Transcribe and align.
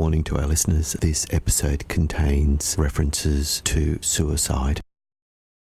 warning 0.00 0.24
to 0.24 0.38
our 0.38 0.46
listeners 0.46 0.94
this 1.02 1.26
episode 1.30 1.86
contains 1.88 2.74
references 2.78 3.60
to 3.66 3.98
suicide. 4.00 4.80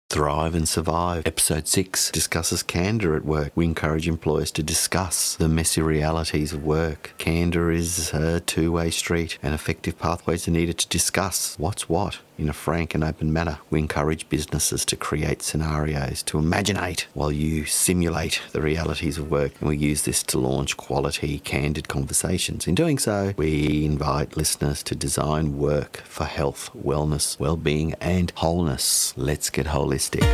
Thrive 0.09 0.55
and 0.55 0.67
Survive, 0.67 1.27
Episode 1.27 1.67
6, 1.67 2.09
discusses 2.11 2.63
candour 2.63 3.17
at 3.17 3.25
work. 3.25 3.51
We 3.53 3.65
encourage 3.65 4.07
employers 4.07 4.49
to 4.51 4.63
discuss 4.63 5.35
the 5.35 5.49
messy 5.49 5.81
realities 5.81 6.53
of 6.53 6.63
work. 6.63 7.13
Candour 7.17 7.69
is 7.69 8.13
a 8.13 8.39
two 8.39 8.71
way 8.71 8.91
street, 8.91 9.37
and 9.43 9.53
effective 9.53 9.99
pathways 9.99 10.47
are 10.47 10.51
needed 10.51 10.77
to 10.77 10.87
discuss 10.87 11.59
what's 11.59 11.89
what 11.89 12.19
in 12.39 12.49
a 12.49 12.53
frank 12.53 12.95
and 12.95 13.03
open 13.03 13.31
manner. 13.33 13.59
We 13.69 13.79
encourage 13.79 14.29
businesses 14.29 14.85
to 14.85 14.95
create 14.95 15.41
scenarios, 15.41 16.23
to 16.23 16.39
imaginate 16.39 17.07
while 17.13 17.31
you 17.31 17.65
simulate 17.65 18.41
the 18.51 18.61
realities 18.61 19.17
of 19.17 19.29
work, 19.29 19.51
and 19.59 19.69
we 19.69 19.77
use 19.77 20.03
this 20.03 20.23
to 20.23 20.39
launch 20.39 20.77
quality, 20.77 21.39
candid 21.39 21.87
conversations. 21.87 22.67
In 22.67 22.75
doing 22.75 22.97
so, 22.97 23.33
we 23.37 23.85
invite 23.85 24.37
listeners 24.37 24.81
to 24.83 24.95
design 24.95 25.57
work 25.57 25.97
for 26.05 26.25
health, 26.25 26.69
wellness, 26.75 27.39
well 27.39 27.57
being, 27.57 27.93
and 28.01 28.31
wholeness. 28.35 29.13
Let's 29.17 29.49
get 29.49 29.67
holistic. 29.67 30.25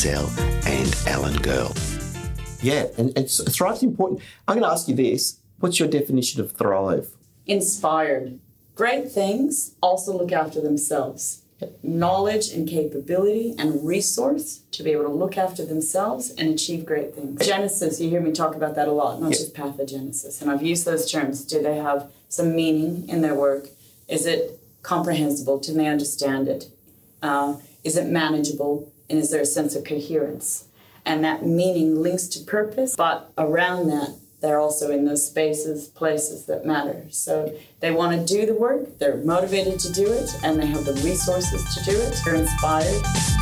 Sarah 0.00 0.16
Pazell, 0.22 0.66
and 0.66 1.08
Alan 1.08 1.36
Girl. 1.42 1.74
Yeah, 2.62 2.86
and, 2.96 3.12
and 3.18 3.30
so 3.30 3.44
thrive's 3.44 3.82
important. 3.82 4.20
I'm 4.48 4.58
going 4.58 4.66
to 4.66 4.72
ask 4.72 4.88
you 4.88 4.94
this: 4.94 5.38
What's 5.58 5.78
your 5.78 5.88
definition 5.88 6.40
of 6.40 6.52
thrive? 6.52 7.08
inspired. 7.46 8.38
Great 8.76 9.10
things 9.10 9.74
also 9.82 10.16
look 10.16 10.32
after 10.32 10.60
themselves. 10.60 11.42
Knowledge 11.82 12.48
and 12.52 12.66
capability 12.66 13.54
and 13.58 13.86
resource 13.86 14.60
to 14.70 14.82
be 14.82 14.92
able 14.92 15.02
to 15.04 15.10
look 15.10 15.36
after 15.36 15.66
themselves 15.66 16.30
and 16.30 16.48
achieve 16.48 16.86
great 16.86 17.14
things. 17.14 17.44
Genesis, 17.46 18.00
you 18.00 18.08
hear 18.08 18.22
me 18.22 18.32
talk 18.32 18.54
about 18.54 18.76
that 18.76 18.88
a 18.88 18.92
lot, 18.92 19.20
not 19.20 19.32
Yeah. 19.32 19.36
just 19.36 19.54
pathogenesis. 19.54 20.40
And 20.40 20.50
I've 20.50 20.62
used 20.62 20.86
those 20.86 21.10
terms. 21.10 21.44
Do 21.44 21.60
they 21.60 21.76
have 21.76 22.10
some 22.30 22.56
meaning 22.56 23.06
in 23.08 23.20
their 23.20 23.34
work? 23.34 23.68
Is 24.08 24.24
it 24.24 24.58
comprehensible? 24.82 25.58
Do 25.58 25.74
they 25.74 25.86
understand 25.88 26.48
it? 26.48 26.70
Uh, 27.22 27.56
is 27.84 27.96
it 27.98 28.06
manageable? 28.06 28.90
And 29.10 29.18
is 29.18 29.30
there 29.30 29.42
a 29.42 29.46
sense 29.46 29.74
of 29.74 29.84
coherence? 29.84 30.68
And 31.04 31.24
that 31.24 31.44
meaning 31.44 32.00
links 32.00 32.28
to 32.28 32.44
purpose, 32.44 32.94
but 32.96 33.32
around 33.36 33.88
that, 33.88 34.16
they're 34.40 34.60
also 34.60 34.90
in 34.90 35.04
those 35.04 35.26
spaces, 35.26 35.88
places 35.88 36.46
that 36.46 36.64
matter. 36.64 37.04
So 37.10 37.54
they 37.80 37.90
want 37.90 38.18
to 38.18 38.34
do 38.34 38.46
the 38.46 38.54
work, 38.54 38.98
they're 38.98 39.16
motivated 39.16 39.80
to 39.80 39.92
do 39.92 40.10
it, 40.12 40.30
and 40.42 40.58
they 40.58 40.66
have 40.66 40.84
the 40.84 40.94
resources 41.04 41.74
to 41.74 41.84
do 41.84 42.00
it. 42.00 42.14
They're 42.24 42.36
inspired. 42.36 43.39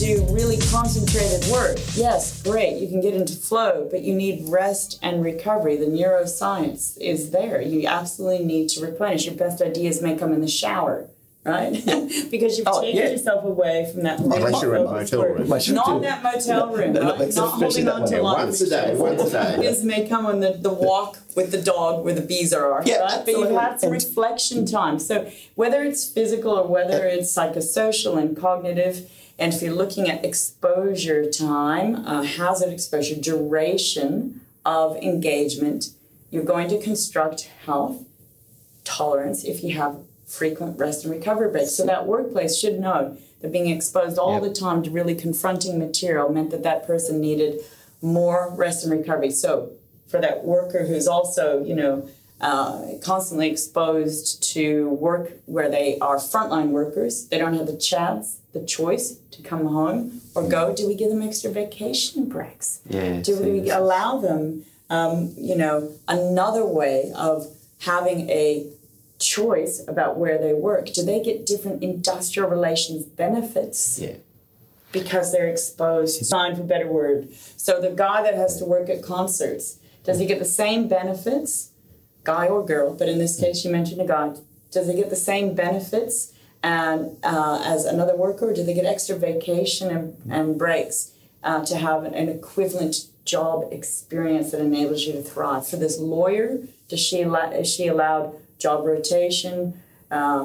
Do 0.00 0.26
really 0.30 0.56
concentrated 0.70 1.44
work, 1.52 1.76
yes, 1.94 2.42
great, 2.42 2.78
you 2.80 2.88
can 2.88 3.00
get 3.02 3.14
into 3.14 3.34
flow, 3.34 3.86
but 3.90 4.00
you 4.02 4.14
need 4.14 4.48
rest 4.48 4.98
and 5.02 5.22
recovery. 5.22 5.76
The 5.76 5.84
neuroscience 5.86 6.96
is 6.98 7.30
there. 7.30 7.60
You 7.60 7.86
absolutely 7.86 8.46
need 8.46 8.68
to 8.70 8.84
replenish. 8.84 9.26
Your 9.26 9.34
best 9.34 9.60
ideas 9.60 10.00
may 10.00 10.16
come 10.16 10.32
in 10.32 10.40
the 10.40 10.48
shower, 10.48 11.06
right? 11.44 11.72
because 12.30 12.56
you've 12.56 12.66
Oh, 12.66 12.80
taken 12.80 12.96
yeah. 12.96 13.10
yourself 13.10 13.44
away 13.44 13.90
from 13.92 14.04
that. 14.04 14.20
Unless 14.20 14.62
you're 14.62 14.76
in 14.76 14.86
a 14.86 14.90
motel 14.90 15.22
room. 15.22 15.48
Not 15.48 15.64
doing- 15.64 16.00
that 16.02 16.22
motel 16.22 16.72
room, 16.74 16.92
No, 16.94 17.00
no, 17.02 17.16
right? 17.18 17.34
Not 17.34 17.48
holding 17.60 17.88
on 17.88 18.06
to 18.08 18.14
Yeah, 18.16 18.20
life. 18.22 18.38
once 18.46 18.60
a 18.62 18.70
day, 18.70 18.94
once 18.96 19.22
a 19.22 19.30
day. 19.30 19.54
Ideas 19.58 19.84
may 19.84 20.08
come 20.08 20.24
on 20.24 20.40
the, 20.40 20.52
the 20.52 20.72
walk 20.72 21.18
with 21.36 21.50
the 21.52 21.60
dog 21.60 22.04
where 22.06 22.14
the 22.14 22.22
bees 22.22 22.54
are, 22.54 22.82
Yeah, 22.86 23.00
right? 23.00 23.22
But 23.24 23.32
you've 23.36 23.50
had 23.50 23.80
some 23.80 23.90
reflection 23.90 24.64
time. 24.64 24.98
So 24.98 25.30
whether 25.56 25.82
it's 25.82 26.08
physical 26.08 26.52
or 26.52 26.66
whether 26.66 27.06
it's 27.06 27.30
psychosocial 27.36 28.16
and 28.16 28.34
cognitive, 28.34 29.10
and 29.40 29.54
if 29.54 29.62
you're 29.62 29.74
looking 29.74 30.08
at 30.10 30.24
exposure 30.24 31.28
time, 31.30 32.06
uh, 32.06 32.22
hazard 32.22 32.72
exposure, 32.72 33.14
duration 33.16 34.42
of 34.66 34.96
engagement, 34.98 35.86
you're 36.30 36.44
going 36.44 36.68
to 36.68 36.78
construct 36.78 37.50
health 37.64 38.04
tolerance 38.84 39.44
if 39.44 39.64
you 39.64 39.74
have 39.76 39.96
frequent 40.26 40.78
rest 40.78 41.04
and 41.04 41.12
recovery 41.12 41.50
breaks. 41.50 41.72
So 41.72 41.86
that 41.86 42.06
workplace 42.06 42.56
should 42.58 42.78
know 42.78 43.16
that 43.40 43.50
being 43.50 43.68
exposed 43.68 44.18
all 44.18 44.34
Yep. 44.34 44.42
the 44.42 44.52
time 44.52 44.82
to 44.82 44.90
really 44.90 45.14
confronting 45.14 45.78
material 45.78 46.28
meant 46.28 46.50
that 46.50 46.62
that 46.62 46.86
person 46.86 47.20
needed 47.20 47.60
more 48.02 48.52
rest 48.54 48.84
and 48.84 48.92
recovery. 48.92 49.30
So 49.30 49.70
for 50.06 50.20
that 50.20 50.44
worker 50.44 50.84
who's 50.86 51.08
also, 51.08 51.64
you 51.64 51.74
know, 51.74 52.06
uh, 52.40 52.82
constantly 53.02 53.50
exposed 53.50 54.42
to 54.54 54.88
work 54.90 55.32
where 55.46 55.70
they 55.70 55.98
are 56.00 56.16
frontline 56.16 56.68
workers, 56.68 57.26
they 57.28 57.38
don't 57.38 57.54
have 57.54 57.66
the 57.66 57.76
chance, 57.76 58.38
the 58.52 58.64
choice 58.64 59.16
to 59.30 59.42
come 59.42 59.66
home 59.66 60.20
or 60.34 60.48
go. 60.48 60.74
Do 60.74 60.86
we 60.86 60.94
give 60.94 61.10
them 61.10 61.22
extra 61.22 61.50
vacation 61.50 62.28
breaks? 62.28 62.80
Yeah, 62.88 63.20
Do 63.20 63.36
we 63.38 63.70
allow 63.70 64.18
them, 64.18 64.64
um, 64.88 65.34
you 65.36 65.56
know, 65.56 65.92
another 66.08 66.64
way 66.64 67.12
of 67.14 67.46
having 67.82 68.28
a 68.30 68.66
choice 69.18 69.82
about 69.86 70.16
where 70.18 70.38
they 70.38 70.54
work? 70.54 70.86
Do 70.86 71.04
they 71.04 71.20
get 71.22 71.44
different 71.46 71.82
industrial 71.82 72.48
relations 72.48 73.04
benefits? 73.04 73.98
Yeah. 73.98 74.14
because 74.92 75.30
they're 75.30 75.46
exposed. 75.48 76.24
Sign 76.26 76.56
for 76.56 76.64
better 76.64 76.88
word. 76.88 77.28
So 77.56 77.80
the 77.80 77.90
guy 77.90 78.22
that 78.22 78.34
has 78.34 78.56
to 78.58 78.64
work 78.64 78.88
at 78.88 79.02
concerts, 79.04 79.78
does 80.02 80.18
he 80.18 80.26
get 80.26 80.40
the 80.40 80.44
same 80.44 80.88
benefits, 80.88 81.69
guy 82.32 82.44
or 82.54 82.60
girl? 82.74 82.88
But 83.00 83.06
in 83.12 83.18
this 83.24 83.34
case, 83.42 83.58
you 83.64 83.70
mentioned 83.78 84.00
a 84.06 84.08
guy. 84.16 84.26
Does 84.74 84.86
he 84.88 84.94
get 85.00 85.10
the 85.16 85.24
same 85.32 85.46
benefits 85.66 86.14
and 86.62 86.98
uh, 87.34 87.58
as 87.74 87.80
another 87.94 88.16
worker, 88.24 88.44
or 88.48 88.54
do 88.58 88.62
they 88.66 88.76
get 88.80 88.86
extra 88.94 89.16
vacation 89.30 89.86
and, 89.96 90.04
and 90.36 90.46
breaks 90.64 90.98
uh, 91.42 91.64
to 91.70 91.74
have 91.86 92.00
an, 92.04 92.12
an 92.22 92.28
equivalent 92.28 92.94
job 93.24 93.56
experience 93.78 94.50
that 94.52 94.60
enables 94.60 95.00
you 95.04 95.12
to 95.18 95.22
thrive? 95.32 95.62
For 95.70 95.78
this 95.84 95.96
lawyer, 95.98 96.48
does 96.90 97.00
she 97.00 97.22
allow, 97.22 97.50
is 97.62 97.68
she 97.74 97.84
allowed 97.94 98.26
job 98.64 98.84
rotation? 98.84 99.56
Um, 100.10 100.42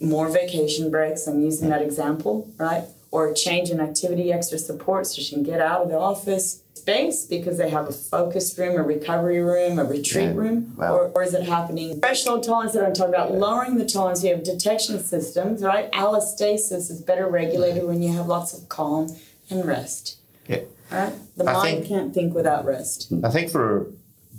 more 0.00 0.28
vacation 0.42 0.84
breaks. 0.90 1.26
I'm 1.26 1.40
using 1.50 1.68
that 1.70 1.82
example, 1.88 2.34
right? 2.58 2.84
Or 3.10 3.32
change 3.32 3.70
in 3.70 3.80
activity, 3.80 4.32
extra 4.32 4.58
support 4.58 5.06
so 5.06 5.22
she 5.22 5.34
can 5.34 5.42
get 5.42 5.60
out 5.62 5.80
of 5.82 5.88
the 5.88 5.98
office 5.98 6.60
space 6.74 7.24
because 7.24 7.56
they 7.56 7.70
have 7.70 7.88
a 7.88 7.92
focus 7.92 8.56
room, 8.58 8.76
a 8.76 8.82
recovery 8.82 9.40
room, 9.40 9.78
a 9.78 9.84
retreat 9.84 10.26
Yeah. 10.26 10.34
room, 10.34 10.74
Wow. 10.76 10.94
or, 10.94 11.10
or 11.14 11.22
is 11.22 11.32
it 11.32 11.44
happening? 11.44 11.98
Professional 12.00 12.38
tolerance 12.40 12.74
that 12.74 12.84
I'm 12.84 12.92
talking 12.92 13.14
about, 13.14 13.32
lowering 13.34 13.76
the 13.78 13.86
tolerance. 13.86 14.22
You 14.22 14.34
have 14.34 14.42
detection 14.44 15.02
systems, 15.02 15.62
right? 15.62 15.90
Allostasis 15.92 16.90
is 16.90 17.00
better 17.00 17.26
regulated 17.26 17.84
when 17.86 18.02
you 18.02 18.12
have 18.12 18.26
lots 18.26 18.52
of 18.52 18.68
calm 18.68 19.08
and 19.48 19.64
rest. 19.64 20.16
Yeah. 20.46 20.60
Right? 20.92 21.12
The 21.36 21.44
I 21.48 21.52
mind 21.54 21.76
think- 21.78 21.86
can't 21.88 22.14
think 22.14 22.34
without 22.34 22.66
rest. 22.66 23.10
I 23.24 23.30
think 23.30 23.50
for 23.50 23.86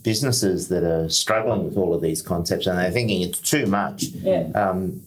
businesses 0.04 0.68
that 0.70 0.84
are 0.84 1.10
struggling 1.10 1.66
with 1.66 1.76
all 1.76 1.94
of 1.96 2.02
these 2.02 2.22
concepts 2.22 2.68
and 2.68 2.78
they're 2.78 2.92
thinking 2.92 3.22
it's 3.22 3.40
too 3.40 3.66
much, 3.66 4.04
Yeah. 4.04 4.48
um, 4.56 5.02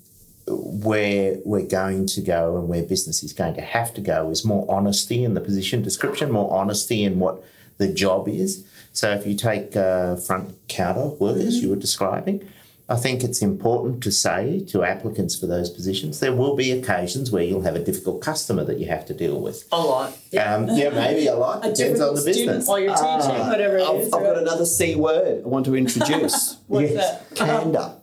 where 0.57 1.37
we're 1.45 1.67
going 1.67 2.07
to 2.07 2.21
go 2.21 2.57
and 2.59 2.69
where 2.69 2.83
business 2.83 3.23
is 3.23 3.33
going 3.33 3.55
to 3.55 3.61
have 3.63 3.93
to 3.95 4.01
go 4.01 4.31
is 4.31 4.45
more 4.45 4.67
honesty 4.71 5.25
in 5.25 5.35
the 5.35 5.41
position 5.41 5.83
description, 5.83 6.31
more 6.31 6.53
honesty 6.53 7.05
in 7.05 7.19
what 7.19 7.43
the 7.79 7.89
job 7.93 8.29
is. 8.29 8.65
So 8.93 9.11
if 9.13 9.27
you 9.27 9.35
take 9.35 9.75
uh, 9.77 10.17
front 10.17 10.55
counter 10.69 11.07
workers 11.07 11.63
you 11.63 11.71
were 11.71 11.77
describing, 11.77 12.47
I 12.89 12.97
think 12.97 13.25
it's 13.25 13.41
important 13.41 14.03
to 14.03 14.13
say 14.13 14.65
to 14.69 14.83
applicants 14.85 15.39
for 15.39 15.47
those 15.47 15.71
positions 15.71 16.21
there 16.21 16.35
will 16.35 16.57
be 16.57 16.73
occasions 16.73 17.31
where 17.31 17.43
you'll 17.43 17.63
have 17.63 17.77
a 17.77 17.83
difficult 17.83 18.21
customer 18.21 18.65
that 18.65 18.79
you 18.79 18.87
have 18.89 19.07
to 19.07 19.15
deal 19.15 19.41
with. 19.41 19.67
A 19.73 19.81
lot. 19.81 20.11
Um, 20.39 20.69
yeah, 20.69 20.91
maybe 20.91 21.27
a 21.29 21.37
lot. 21.37 21.65
A 21.65 21.73
Depends 21.73 22.01
on 22.03 22.15
the 22.17 22.23
business. 22.23 22.67
while 22.69 22.81
you're 22.81 22.93
teaching, 22.95 23.07
Ah, 23.09 23.49
whatever 23.49 23.79
it 23.79 23.89
I've, 23.89 24.01
is, 24.01 24.13
I've 24.13 24.23
got 24.23 24.37
another 24.37 24.67
C 24.67 24.95
word 24.97 25.43
I 25.43 25.49
want 25.49 25.65
to 25.67 25.75
introduce. 25.77 26.57
What's 26.67 26.91
Yes. 26.93 27.23
that? 27.31 27.37
Candour. 27.37 27.97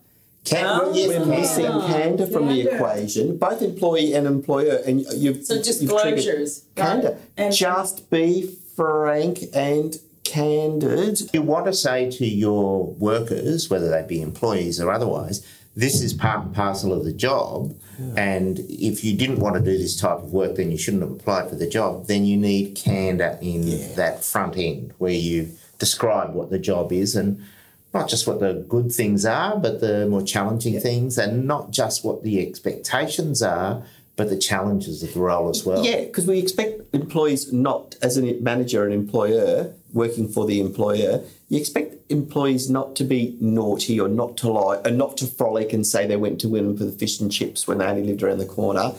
Can, 0.49 0.95
yes, 0.95 1.07
We're 1.07 1.25
missing 1.25 1.65
candour 1.65 2.27
from 2.27 2.47
the 2.47 2.61
equation, 2.61 3.37
both 3.37 3.61
employee 3.61 4.13
and 4.13 4.25
employer, 4.25 4.79
and 4.85 5.01
you've 5.13 5.45
So 5.45 5.55
you've 5.55 5.63
triggered 5.63 6.15
disclosures. 6.15 6.65
Candour. 6.75 7.17
And 7.37 7.53
Just 7.53 8.09
be 8.09 8.55
frank 8.75 9.39
and 9.53 9.95
candid. 10.23 11.33
you 11.33 11.41
want 11.41 11.65
to 11.65 11.73
say 11.73 12.09
to 12.11 12.25
your 12.25 12.85
workers, 12.85 13.69
whether 13.69 13.89
they 13.89 14.03
be 14.07 14.21
employees 14.21 14.79
or 14.79 14.91
otherwise, 14.91 15.45
this 15.75 16.01
is 16.01 16.13
part 16.13 16.45
and 16.45 16.55
parcel 16.55 16.93
of 16.93 17.03
the 17.05 17.13
job. 17.13 17.79
And 18.15 18.59
if 18.69 19.03
you 19.03 19.15
didn't 19.15 19.39
want 19.39 19.55
to 19.55 19.61
do 19.61 19.77
this 19.77 19.99
type 19.99 20.19
of 20.19 20.31
work, 20.31 20.55
then 20.55 20.71
you 20.71 20.77
shouldn't 20.77 21.03
have 21.03 21.11
applied 21.11 21.49
for 21.49 21.55
the 21.55 21.67
job. 21.67 22.07
Then 22.07 22.25
you 22.25 22.37
need 22.37 22.75
candor 22.75 23.37
in 23.41 23.95
that 23.95 24.23
front 24.23 24.57
end 24.57 24.93
where 24.97 25.11
you 25.11 25.51
describe 25.77 26.33
what 26.33 26.49
the 26.49 26.59
job 26.59 26.91
is 26.93 27.15
and 27.15 27.43
not 27.93 28.07
just 28.07 28.27
what 28.27 28.39
the 28.39 28.65
good 28.67 28.91
things 28.91 29.25
are, 29.25 29.57
but 29.57 29.81
the 29.81 30.07
more 30.07 30.21
challenging 30.21 30.79
things, 30.79 31.17
and 31.17 31.45
not 31.45 31.71
just 31.71 32.05
what 32.05 32.23
the 32.23 32.45
expectations 32.45 33.41
are, 33.41 33.83
but 34.15 34.29
the 34.29 34.37
challenges 34.37 35.01
of 35.01 35.13
the 35.13 35.19
role 35.19 35.49
as 35.49 35.65
well. 35.65 35.83
Yeah, 35.83 36.01
because 36.01 36.27
we 36.27 36.39
expect 36.39 36.93
employees 36.93 37.53
not, 37.53 37.95
as 38.01 38.17
a 38.17 38.21
manager 38.21 38.83
and 38.83 38.93
employer 38.93 39.73
working 39.93 40.27
for 40.27 40.45
the 40.45 40.59
employer, 40.59 41.23
you 41.47 41.57
expect 41.57 41.95
employees 42.11 42.69
not 42.69 42.95
to 42.97 43.03
be 43.05 43.37
naughty 43.39 43.99
or 43.99 44.09
not 44.09 44.35
to 44.37 44.51
lie 44.51 44.81
and 44.83 44.97
not 44.97 45.15
to 45.17 45.25
frolic 45.25 45.71
and 45.71 45.87
say 45.87 46.05
they 46.05 46.17
went 46.17 46.39
to 46.41 46.47
Wynnum 46.47 46.77
for 46.77 46.83
the 46.83 46.91
fish 46.91 47.19
and 47.19 47.31
chips 47.31 47.67
when 47.67 47.77
they 47.77 47.85
only 47.85 48.03
lived 48.03 48.21
around 48.21 48.39
the 48.39 48.45
corner. 48.45 48.91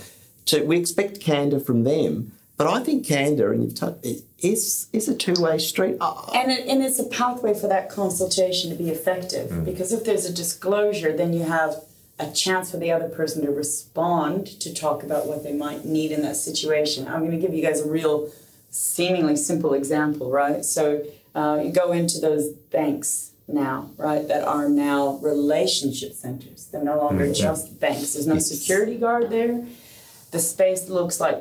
To, 0.46 0.64
we 0.64 0.78
expect 0.78 1.20
candour 1.20 1.60
from 1.60 1.84
them. 1.84 2.32
But 2.60 2.68
I 2.68 2.80
think 2.84 3.06
candour, 3.06 3.54
and 3.54 3.64
you've 3.64 3.74
touched, 3.74 4.04
is 4.38 4.88
is 4.92 5.08
a 5.08 5.14
two 5.14 5.32
way 5.38 5.56
street. 5.56 5.96
Uh, 5.98 6.30
And, 6.34 6.52
it, 6.52 6.68
and 6.68 6.82
it's 6.82 6.98
a 6.98 7.06
pathway 7.06 7.54
for 7.54 7.68
that 7.68 7.88
consultation 7.88 8.68
to 8.68 8.76
be 8.76 8.90
effective 8.90 9.64
because 9.64 9.94
if 9.94 10.04
there's 10.04 10.26
a 10.26 10.32
disclosure, 10.34 11.16
then 11.16 11.32
you 11.32 11.44
have 11.44 11.82
a 12.18 12.30
chance 12.30 12.70
for 12.70 12.76
the 12.76 12.92
other 12.92 13.08
person 13.08 13.46
to 13.46 13.50
respond 13.50 14.46
to 14.60 14.74
talk 14.74 15.02
about 15.02 15.26
what 15.26 15.42
they 15.42 15.54
might 15.54 15.86
need 15.86 16.12
in 16.12 16.20
that 16.20 16.36
situation. 16.36 17.08
I'm 17.08 17.20
going 17.20 17.30
to 17.30 17.38
give 17.38 17.54
you 17.54 17.62
guys 17.62 17.80
a 17.80 17.88
real, 17.88 18.30
seemingly 18.68 19.36
simple 19.36 19.72
example, 19.72 20.30
right? 20.30 20.62
So 20.62 21.02
uh, 21.34 21.62
you 21.64 21.72
go 21.72 21.92
into 21.92 22.20
those 22.20 22.50
banks 22.50 23.30
now, 23.48 23.88
right, 23.96 24.28
that 24.28 24.44
are 24.46 24.68
now 24.68 25.18
relationship 25.22 26.12
centers. 26.12 26.66
They're 26.66 26.84
no 26.84 26.98
longer 26.98 27.32
just 27.32 27.80
banks. 27.80 28.12
There's 28.12 28.26
no 28.26 28.38
security 28.38 28.98
guard 28.98 29.30
there. 29.30 29.64
The 30.30 30.40
space 30.40 30.90
looks 30.90 31.20
like 31.20 31.38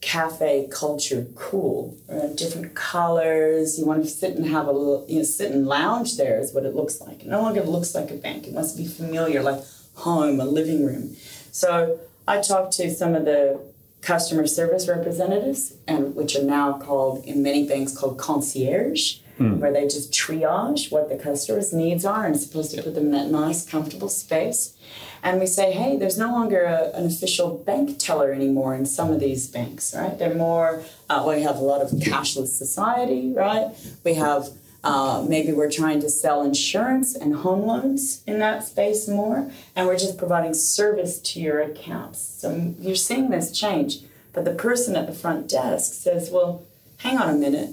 cafe 0.00 0.68
culture 0.70 1.26
cool 1.34 1.96
uh, 2.10 2.28
different 2.28 2.74
colors. 2.74 3.78
You 3.78 3.86
want 3.86 4.04
to 4.04 4.10
sit 4.10 4.36
and 4.36 4.46
have 4.46 4.66
a 4.66 4.72
little 4.72 5.06
you 5.08 5.18
know 5.18 5.24
sit 5.24 5.52
and 5.52 5.66
lounge 5.66 6.16
there 6.16 6.38
is 6.40 6.52
what 6.52 6.64
it 6.64 6.74
looks 6.74 7.00
like. 7.00 7.24
No 7.24 7.42
longer 7.42 7.62
looks 7.62 7.94
like 7.94 8.10
a 8.10 8.14
bank. 8.14 8.46
It 8.46 8.54
must 8.54 8.76
be 8.76 8.86
familiar 8.86 9.42
like 9.42 9.60
home 9.94 10.40
a 10.40 10.44
living 10.44 10.84
room. 10.84 11.16
So 11.52 11.98
i 12.28 12.40
talked 12.40 12.72
to 12.72 12.92
some 12.92 13.14
of 13.14 13.24
the 13.24 13.60
customer 14.02 14.46
service 14.46 14.88
representatives 14.88 15.74
and 15.86 16.14
which 16.14 16.36
are 16.36 16.42
now 16.44 16.72
called 16.78 17.24
in 17.24 17.42
many 17.42 17.66
banks 17.66 17.96
called 17.96 18.18
concierge 18.18 19.18
where 19.38 19.72
they 19.72 19.82
just 19.82 20.12
triage 20.12 20.90
what 20.90 21.08
the 21.08 21.16
customer's 21.16 21.72
needs 21.72 22.04
are 22.04 22.24
and 22.24 22.38
supposed 22.38 22.74
to 22.74 22.82
put 22.82 22.94
them 22.94 23.06
in 23.06 23.10
that 23.12 23.26
nice 23.26 23.68
comfortable 23.68 24.08
space 24.08 24.74
and 25.22 25.40
we 25.40 25.46
say, 25.46 25.72
hey, 25.72 25.96
there's 25.96 26.18
no 26.18 26.30
longer 26.30 26.64
a, 26.64 26.90
an 26.96 27.06
official 27.06 27.58
bank 27.58 27.98
teller 27.98 28.32
anymore 28.32 28.74
in 28.74 28.86
some 28.86 29.10
of 29.10 29.20
these 29.20 29.46
banks, 29.46 29.94
right? 29.94 30.18
They're 30.18 30.34
more, 30.34 30.82
uh, 31.08 31.24
we 31.26 31.42
have 31.42 31.56
a 31.56 31.62
lot 31.62 31.82
of 31.82 31.90
cashless 31.90 32.48
society, 32.48 33.32
right? 33.32 33.74
We 34.04 34.14
have, 34.14 34.48
uh, 34.84 35.24
maybe 35.28 35.52
we're 35.52 35.70
trying 35.70 36.00
to 36.00 36.08
sell 36.08 36.42
insurance 36.42 37.14
and 37.14 37.34
home 37.36 37.66
loans 37.66 38.22
in 38.26 38.38
that 38.38 38.64
space 38.64 39.08
more, 39.08 39.50
and 39.74 39.86
we're 39.86 39.98
just 39.98 40.16
providing 40.16 40.54
service 40.54 41.18
to 41.20 41.40
your 41.40 41.60
accounts. 41.60 42.20
So 42.20 42.74
you're 42.78 42.94
seeing 42.94 43.30
this 43.30 43.50
change. 43.50 43.98
But 44.32 44.44
the 44.44 44.54
person 44.54 44.96
at 44.96 45.06
the 45.06 45.14
front 45.14 45.48
desk 45.48 45.94
says, 45.94 46.30
well, 46.30 46.62
hang 46.98 47.16
on 47.18 47.30
a 47.30 47.38
minute. 47.38 47.70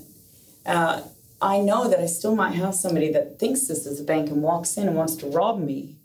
Uh, 0.66 1.01
I 1.42 1.60
know 1.60 1.89
that 1.89 2.00
I 2.00 2.06
still 2.06 2.36
might 2.36 2.56
have 2.56 2.74
somebody 2.74 3.12
that 3.12 3.38
thinks 3.38 3.68
this 3.68 3.86
is 3.86 4.00
a 4.00 4.04
bank 4.04 4.30
and 4.30 4.42
walks 4.42 4.78
in 4.78 4.88
and 4.88 4.96
wants 4.96 5.18
to 5.18 5.28
rob 5.28 5.60
me. 5.60 5.98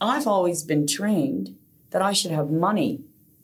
I've 0.00 0.26
always 0.26 0.62
been 0.62 0.86
trained 0.86 1.56
that 1.90 2.02
I 2.02 2.12
should 2.12 2.30
have 2.30 2.50
money 2.50 3.00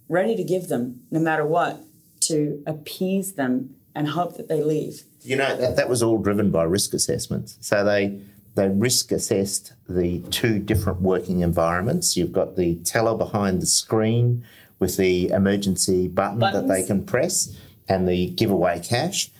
ready 0.08 0.37
to 0.37 0.44
give 0.44 0.69
them 0.69 1.00
no 1.10 1.20
matter 1.20 1.46
what 1.46 1.82
to 2.20 2.62
appease 2.66 3.34
them 3.34 3.75
and 3.94 4.08
hope 4.08 4.37
that 4.37 4.49
they 4.49 4.62
leave. 4.62 5.02
You 5.22 5.37
know, 5.37 5.56
that, 5.56 5.76
that 5.76 5.88
was 5.88 6.02
all 6.02 6.19
driven 6.19 6.50
by 6.50 6.64
risk 6.64 6.93
assessments. 6.94 7.56
So 7.60 7.84
they 7.84 8.20
they 8.54 8.69
risk 8.69 9.12
assessed 9.12 9.72
the 9.88 10.19
two 10.31 10.58
different 10.58 11.00
working 11.00 11.40
environments. 11.40 12.16
You've 12.16 12.32
got 12.32 12.56
the 12.56 12.75
teller 12.84 13.16
behind 13.16 13.62
the 13.62 13.66
screen 13.66 14.44
with 14.78 14.99
the 14.99 15.31
emergency 15.31 16.08
button 16.08 16.40
that 16.40 16.69
they 16.69 16.82
can 16.82 17.06
press 17.06 17.56
and 17.88 18.06
the 18.06 18.31
giveaway 18.31 18.81
cash. 18.81 19.31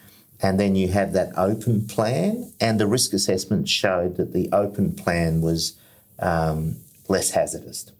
And 0.41 0.59
then 0.59 0.75
you 0.75 0.89
have 0.89 1.13
that 1.13 1.33
open 1.37 1.87
plan, 1.87 2.53
and 2.59 2.81
the 2.81 2.87
risk 2.87 3.13
assessment 3.13 3.69
showed 3.69 4.17
that 4.17 4.33
the 4.33 4.49
open 4.53 4.93
plan 4.93 5.41
was 5.41 5.75
um, 6.19 6.77
less 7.13 7.31
hazardous. 7.31 7.91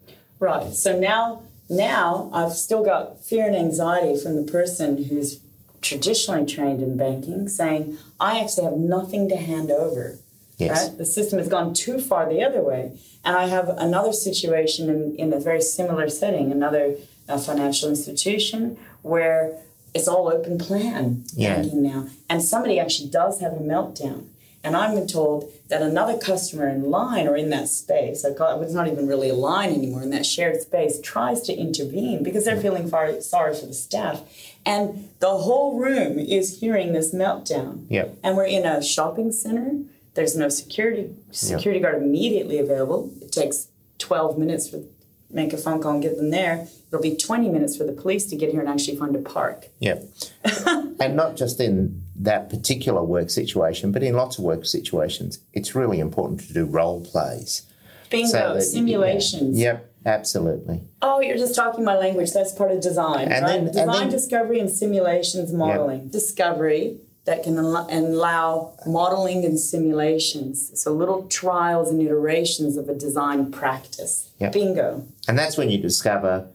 Right. 0.41 0.73
So 0.75 0.99
now 0.99 1.43
now 1.69 2.31
I've 2.33 2.53
still 2.67 2.85
got 2.85 3.25
fear 3.25 3.47
and 3.47 3.57
anxiety 3.57 4.15
from 4.23 4.33
the 4.37 4.51
person 4.51 5.05
who's 5.05 5.41
traditionally 5.81 6.47
trained 6.47 6.81
in 6.83 6.97
banking 6.97 7.49
saying, 7.49 7.99
I 8.21 8.41
actually 8.41 8.65
have 8.65 8.77
nothing 8.99 9.29
to 9.29 9.37
hand 9.37 9.71
over. 9.71 10.19
Yes. 10.59 10.89
Right? 10.89 10.99
The 10.99 11.05
system 11.05 11.39
has 11.39 11.49
gone 11.49 11.75
too 11.75 11.99
far 12.01 12.29
the 12.29 12.43
other 12.45 12.63
way. 12.63 12.99
And 13.25 13.37
I 13.37 13.47
have 13.47 13.69
another 13.89 14.13
situation 14.13 14.89
in, 14.89 15.17
in 15.17 15.33
a 15.33 15.41
very 15.41 15.63
similar 15.63 16.09
setting, 16.09 16.53
another 16.53 16.97
uh, 17.29 17.39
financial 17.39 17.89
institution 17.89 18.77
where 19.03 19.59
it's 19.95 20.09
all 20.09 20.29
open 20.29 20.59
plan 20.59 21.25
Yeah. 21.35 21.57
banking 21.57 21.83
now. 21.83 22.09
And 22.29 22.43
somebody 22.43 22.79
actually 22.79 23.11
does 23.11 23.41
have 23.41 23.53
a 23.53 23.65
meltdown. 23.73 24.27
And 24.65 24.77
I'm 24.77 24.95
been 24.95 25.09
told 25.09 25.53
that 25.69 25.83
another 25.83 26.17
customer 26.17 26.69
in 26.69 26.91
line 26.91 27.27
or 27.27 27.37
in 27.37 27.51
that 27.51 27.69
space, 27.69 28.25
I 28.25 28.33
call 28.33 28.61
it, 28.61 28.65
it's 28.65 28.75
not 28.75 28.87
even 28.87 29.09
really 29.09 29.29
a 29.29 29.35
line 29.35 29.71
anymore, 29.71 30.03
in 30.03 30.11
that 30.11 30.25
shared 30.25 30.61
space, 30.61 31.01
tries 31.01 31.41
to 31.43 31.53
intervene 31.55 32.23
because 32.23 32.45
they're 32.45 32.61
feeling 32.61 32.89
far, 32.89 33.21
sorry 33.21 33.55
for 33.57 33.67
the 33.67 33.75
staff. 33.75 34.23
And 34.65 35.09
the 35.19 35.39
whole 35.39 35.81
room 35.81 36.19
is 36.19 36.61
hearing 36.61 36.93
this 36.93 37.13
meltdown. 37.13 37.87
Yep. 37.89 38.19
And 38.23 38.37
we're 38.37 38.45
in 38.45 38.65
a 38.65 38.83
shopping 38.83 39.33
center. 39.33 39.81
There's 40.15 40.37
no 40.37 40.49
security 40.49 41.11
security 41.33 41.81
guard 41.81 42.01
immediately 42.01 42.59
available. 42.59 43.11
It 43.21 43.33
takes 43.33 43.69
12 43.99 44.39
minutes 44.39 44.69
for 44.69 44.83
make 45.31 45.53
a 45.53 45.57
phone 45.57 45.81
call 45.81 45.95
and 45.95 46.03
get 46.03 46.17
them 46.17 46.31
there. 46.31 46.69
It'll 46.89 47.03
be 47.03 47.17
20 47.17 47.49
minutes 47.49 47.77
for 47.77 47.85
the 47.85 47.93
police 47.93 48.27
to 48.27 48.37
get 48.37 48.51
here 48.51 48.61
and 48.61 48.69
actually 48.69 48.97
find 48.97 49.17
a 49.17 49.19
park. 49.19 49.69
Yep. 49.81 50.05
and 51.01 51.17
not 51.17 51.37
just 51.37 51.59
in 51.59 52.02
that 52.17 52.51
particular 52.51 53.03
work 53.03 53.31
situation, 53.31 53.93
but 53.93 54.03
in 54.03 54.15
lots 54.15 54.39
of 54.39 54.45
work 54.45 54.65
situations, 54.67 55.39
it's 55.53 55.75
really 55.75 55.99
important 56.01 56.41
to 56.41 56.53
do 56.53 56.65
role 56.65 57.01
plays. 57.01 57.63
Bingo, 58.11 58.29
So 58.29 58.55
that- 58.55 58.63
simulations. 58.63 59.59
yeah. 59.59 59.65
Yep, 59.73 59.91
absolutely. 60.07 60.81
Oh, 61.01 61.21
you're 61.21 61.39
just 61.39 61.55
talking 61.55 61.85
my 61.85 61.97
language. 61.97 62.33
That's 62.33 62.53
part 62.53 62.71
of 62.71 62.81
design, 62.81 63.33
And 63.33 63.43
right? 63.45 63.47
then- 63.47 63.59
and 63.61 63.73
design, 63.73 63.87
then- 64.01 64.11
discovery, 64.11 64.61
and 64.61 64.71
simulations 64.71 65.53
modeling. 65.53 66.09
Discovery 66.09 66.99
that 67.25 67.43
can 67.45 67.57
al- 67.57 67.87
allow 67.91 68.73
modeling 68.85 69.45
and 69.45 69.59
simulations. 69.59 70.73
So 70.75 70.93
little 70.93 71.23
trials 71.29 71.89
and 71.91 72.03
iterations 72.03 72.77
of 72.77 72.89
a 72.89 72.95
design 72.95 73.51
practice. 73.51 74.29
Yep. 74.41 74.53
Bingo. 74.53 75.05
And 75.29 75.39
that's 75.39 75.57
when 75.57 75.71
you 75.71 75.79
discover, 75.79 76.47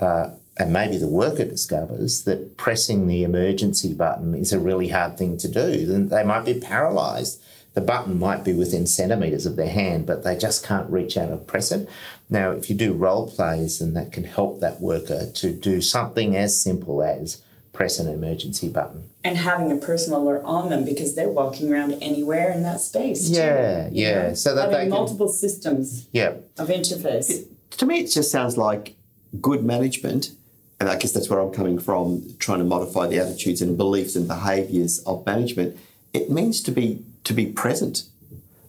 uh, 0.00 0.30
and 0.58 0.72
maybe 0.72 0.96
the 0.98 1.06
worker 1.08 1.44
discovers, 1.44 2.24
that 2.24 2.56
pressing 2.56 3.06
the 3.06 3.24
emergency 3.24 3.94
button 3.94 4.34
is 4.34 4.52
a 4.52 4.58
really 4.58 4.88
hard 4.88 5.16
thing 5.16 5.36
to 5.38 5.48
do. 5.48 5.86
Then 5.86 6.08
they 6.08 6.24
might 6.24 6.44
be 6.44 6.54
paralysed. 6.60 7.40
The 7.74 7.80
button 7.80 8.18
might 8.18 8.44
be 8.44 8.52
within 8.52 8.86
centimetres 8.86 9.46
of 9.46 9.56
their 9.56 9.70
hand, 9.70 10.04
but 10.06 10.24
they 10.24 10.36
just 10.36 10.62
can't 10.64 10.90
reach 10.90 11.16
out 11.16 11.30
and 11.30 11.46
press 11.46 11.72
it. 11.72 11.88
Now, 12.28 12.50
if 12.50 12.68
you 12.68 12.76
do 12.76 12.92
role 12.92 13.30
plays, 13.30 13.78
then 13.78 13.94
that 13.94 14.12
can 14.12 14.24
help 14.24 14.60
that 14.60 14.80
worker 14.82 15.30
to 15.32 15.52
do 15.54 15.80
something 15.80 16.36
as 16.36 16.62
simple 16.62 17.02
as 17.02 17.40
press 17.72 17.98
an 17.98 18.06
emergency 18.12 18.68
button. 18.68 19.08
And 19.24 19.38
having 19.38 19.72
a 19.72 19.76
personal 19.76 20.20
alert 20.22 20.42
on 20.44 20.68
them 20.68 20.84
because 20.84 21.14
they're 21.14 21.30
walking 21.30 21.72
around 21.72 21.94
anywhere 22.02 22.52
in 22.52 22.62
that 22.64 22.82
space. 22.82 23.30
too, 23.30 23.36
Yeah, 23.36 23.88
you 23.90 24.04
yeah. 24.06 24.22
know? 24.28 24.34
So 24.34 24.54
that 24.54 24.64
having 24.70 24.76
they 24.76 24.82
can- 24.84 24.90
multiple 24.90 25.28
systems 25.28 26.06
Yeah, 26.12 26.34
of 26.58 26.68
interface. 26.68 27.46
to 27.78 27.86
me, 27.86 28.00
it 28.00 28.08
just 28.08 28.30
sounds 28.30 28.58
like 28.58 28.96
good 29.40 29.64
management. 29.64 30.32
And 30.80 30.88
I 30.88 30.96
guess 30.96 31.12
that's 31.12 31.30
where 31.30 31.38
I'm 31.38 31.52
coming 31.52 31.78
from, 31.78 32.34
trying 32.40 32.58
to 32.58 32.64
modify 32.64 33.06
the 33.06 33.18
attitudes 33.18 33.62
and 33.62 33.76
beliefs 33.76 34.16
and 34.16 34.26
behaviours 34.26 34.98
of 35.00 35.24
management. 35.24 35.78
It 36.12 36.28
means 36.28 36.60
to 36.62 36.72
be 36.72 37.04
to 37.24 37.32
be 37.32 37.46
present, 37.46 38.02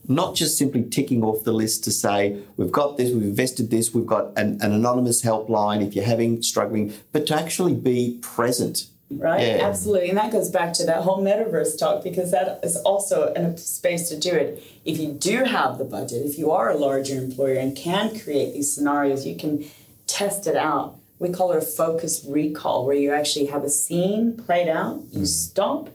not 0.07 0.35
just 0.35 0.57
simply 0.57 0.83
ticking 0.83 1.23
off 1.23 1.43
the 1.43 1.51
list 1.51 1.83
to 1.85 1.91
say 1.91 2.39
we've 2.55 2.71
got 2.71 2.97
this, 2.97 3.11
we've 3.11 3.23
invested 3.23 3.71
this, 3.71 3.95
we've 3.95 4.05
got 4.05 4.27
an, 4.37 4.59
an 4.61 4.71
anonymous 4.73 5.23
helpline 5.23 5.85
if 5.85 5.95
you're 5.95 6.05
having 6.05 6.43
struggling, 6.43 6.93
but 7.11 7.25
to 7.27 7.35
actually 7.35 7.73
be 7.73 8.19
present. 8.21 8.85
right? 9.09 9.41
Yeah. 9.41 9.67
Absolutely. 9.67 10.09
And 10.09 10.17
that 10.17 10.31
goes 10.31 10.49
back 10.49 10.73
to 10.73 10.85
that 10.85 11.01
whole 11.03 11.23
metaverse 11.23 11.79
talk 11.79 12.03
because 12.03 12.31
that 12.31 12.59
is 12.63 12.75
also 12.77 13.33
a 13.35 13.57
space 13.57 14.09
to 14.09 14.19
do 14.19 14.31
it. 14.31 14.63
If 14.85 14.99
you 14.99 15.13
do 15.13 15.45
have 15.45 15.77
the 15.77 15.85
budget, 15.85 16.25
if 16.25 16.37
you 16.37 16.51
are 16.51 16.69
a 16.69 16.75
larger 16.77 17.15
employer 17.15 17.55
and 17.55 17.75
can 17.75 18.19
create 18.19 18.53
these 18.53 18.73
scenarios, 18.73 19.25
you 19.25 19.35
can 19.35 19.65
test 20.13 20.47
it 20.47 20.55
out. 20.55 20.95
We 21.19 21.29
call 21.29 21.51
it 21.53 21.57
a 21.57 21.65
focused 21.65 22.25
recall, 22.27 22.85
where 22.85 22.95
you 22.95 23.11
actually 23.11 23.45
have 23.47 23.63
a 23.63 23.69
scene 23.69 24.37
played 24.37 24.67
out, 24.67 25.01
you 25.11 25.25
stop, 25.25 25.89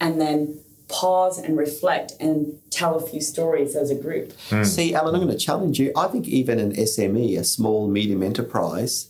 and 0.00 0.20
then 0.20 0.60
pause 0.88 1.38
and 1.38 1.56
reflect 1.56 2.12
and 2.20 2.58
tell 2.70 2.94
a 2.96 3.06
few 3.06 3.20
stories 3.20 3.74
as 3.74 3.90
a 3.90 3.94
group. 3.94 4.32
See, 4.64 4.94
Alan, 4.94 5.14
I'm 5.14 5.22
going 5.22 5.36
to 5.36 5.44
challenge 5.44 5.80
you. 5.80 5.92
I 5.96 6.08
think 6.08 6.28
even 6.28 6.58
an 6.58 6.72
SME, 6.72 7.38
a 7.38 7.44
small 7.44 7.88
medium 7.88 8.22
enterprise, 8.22 9.08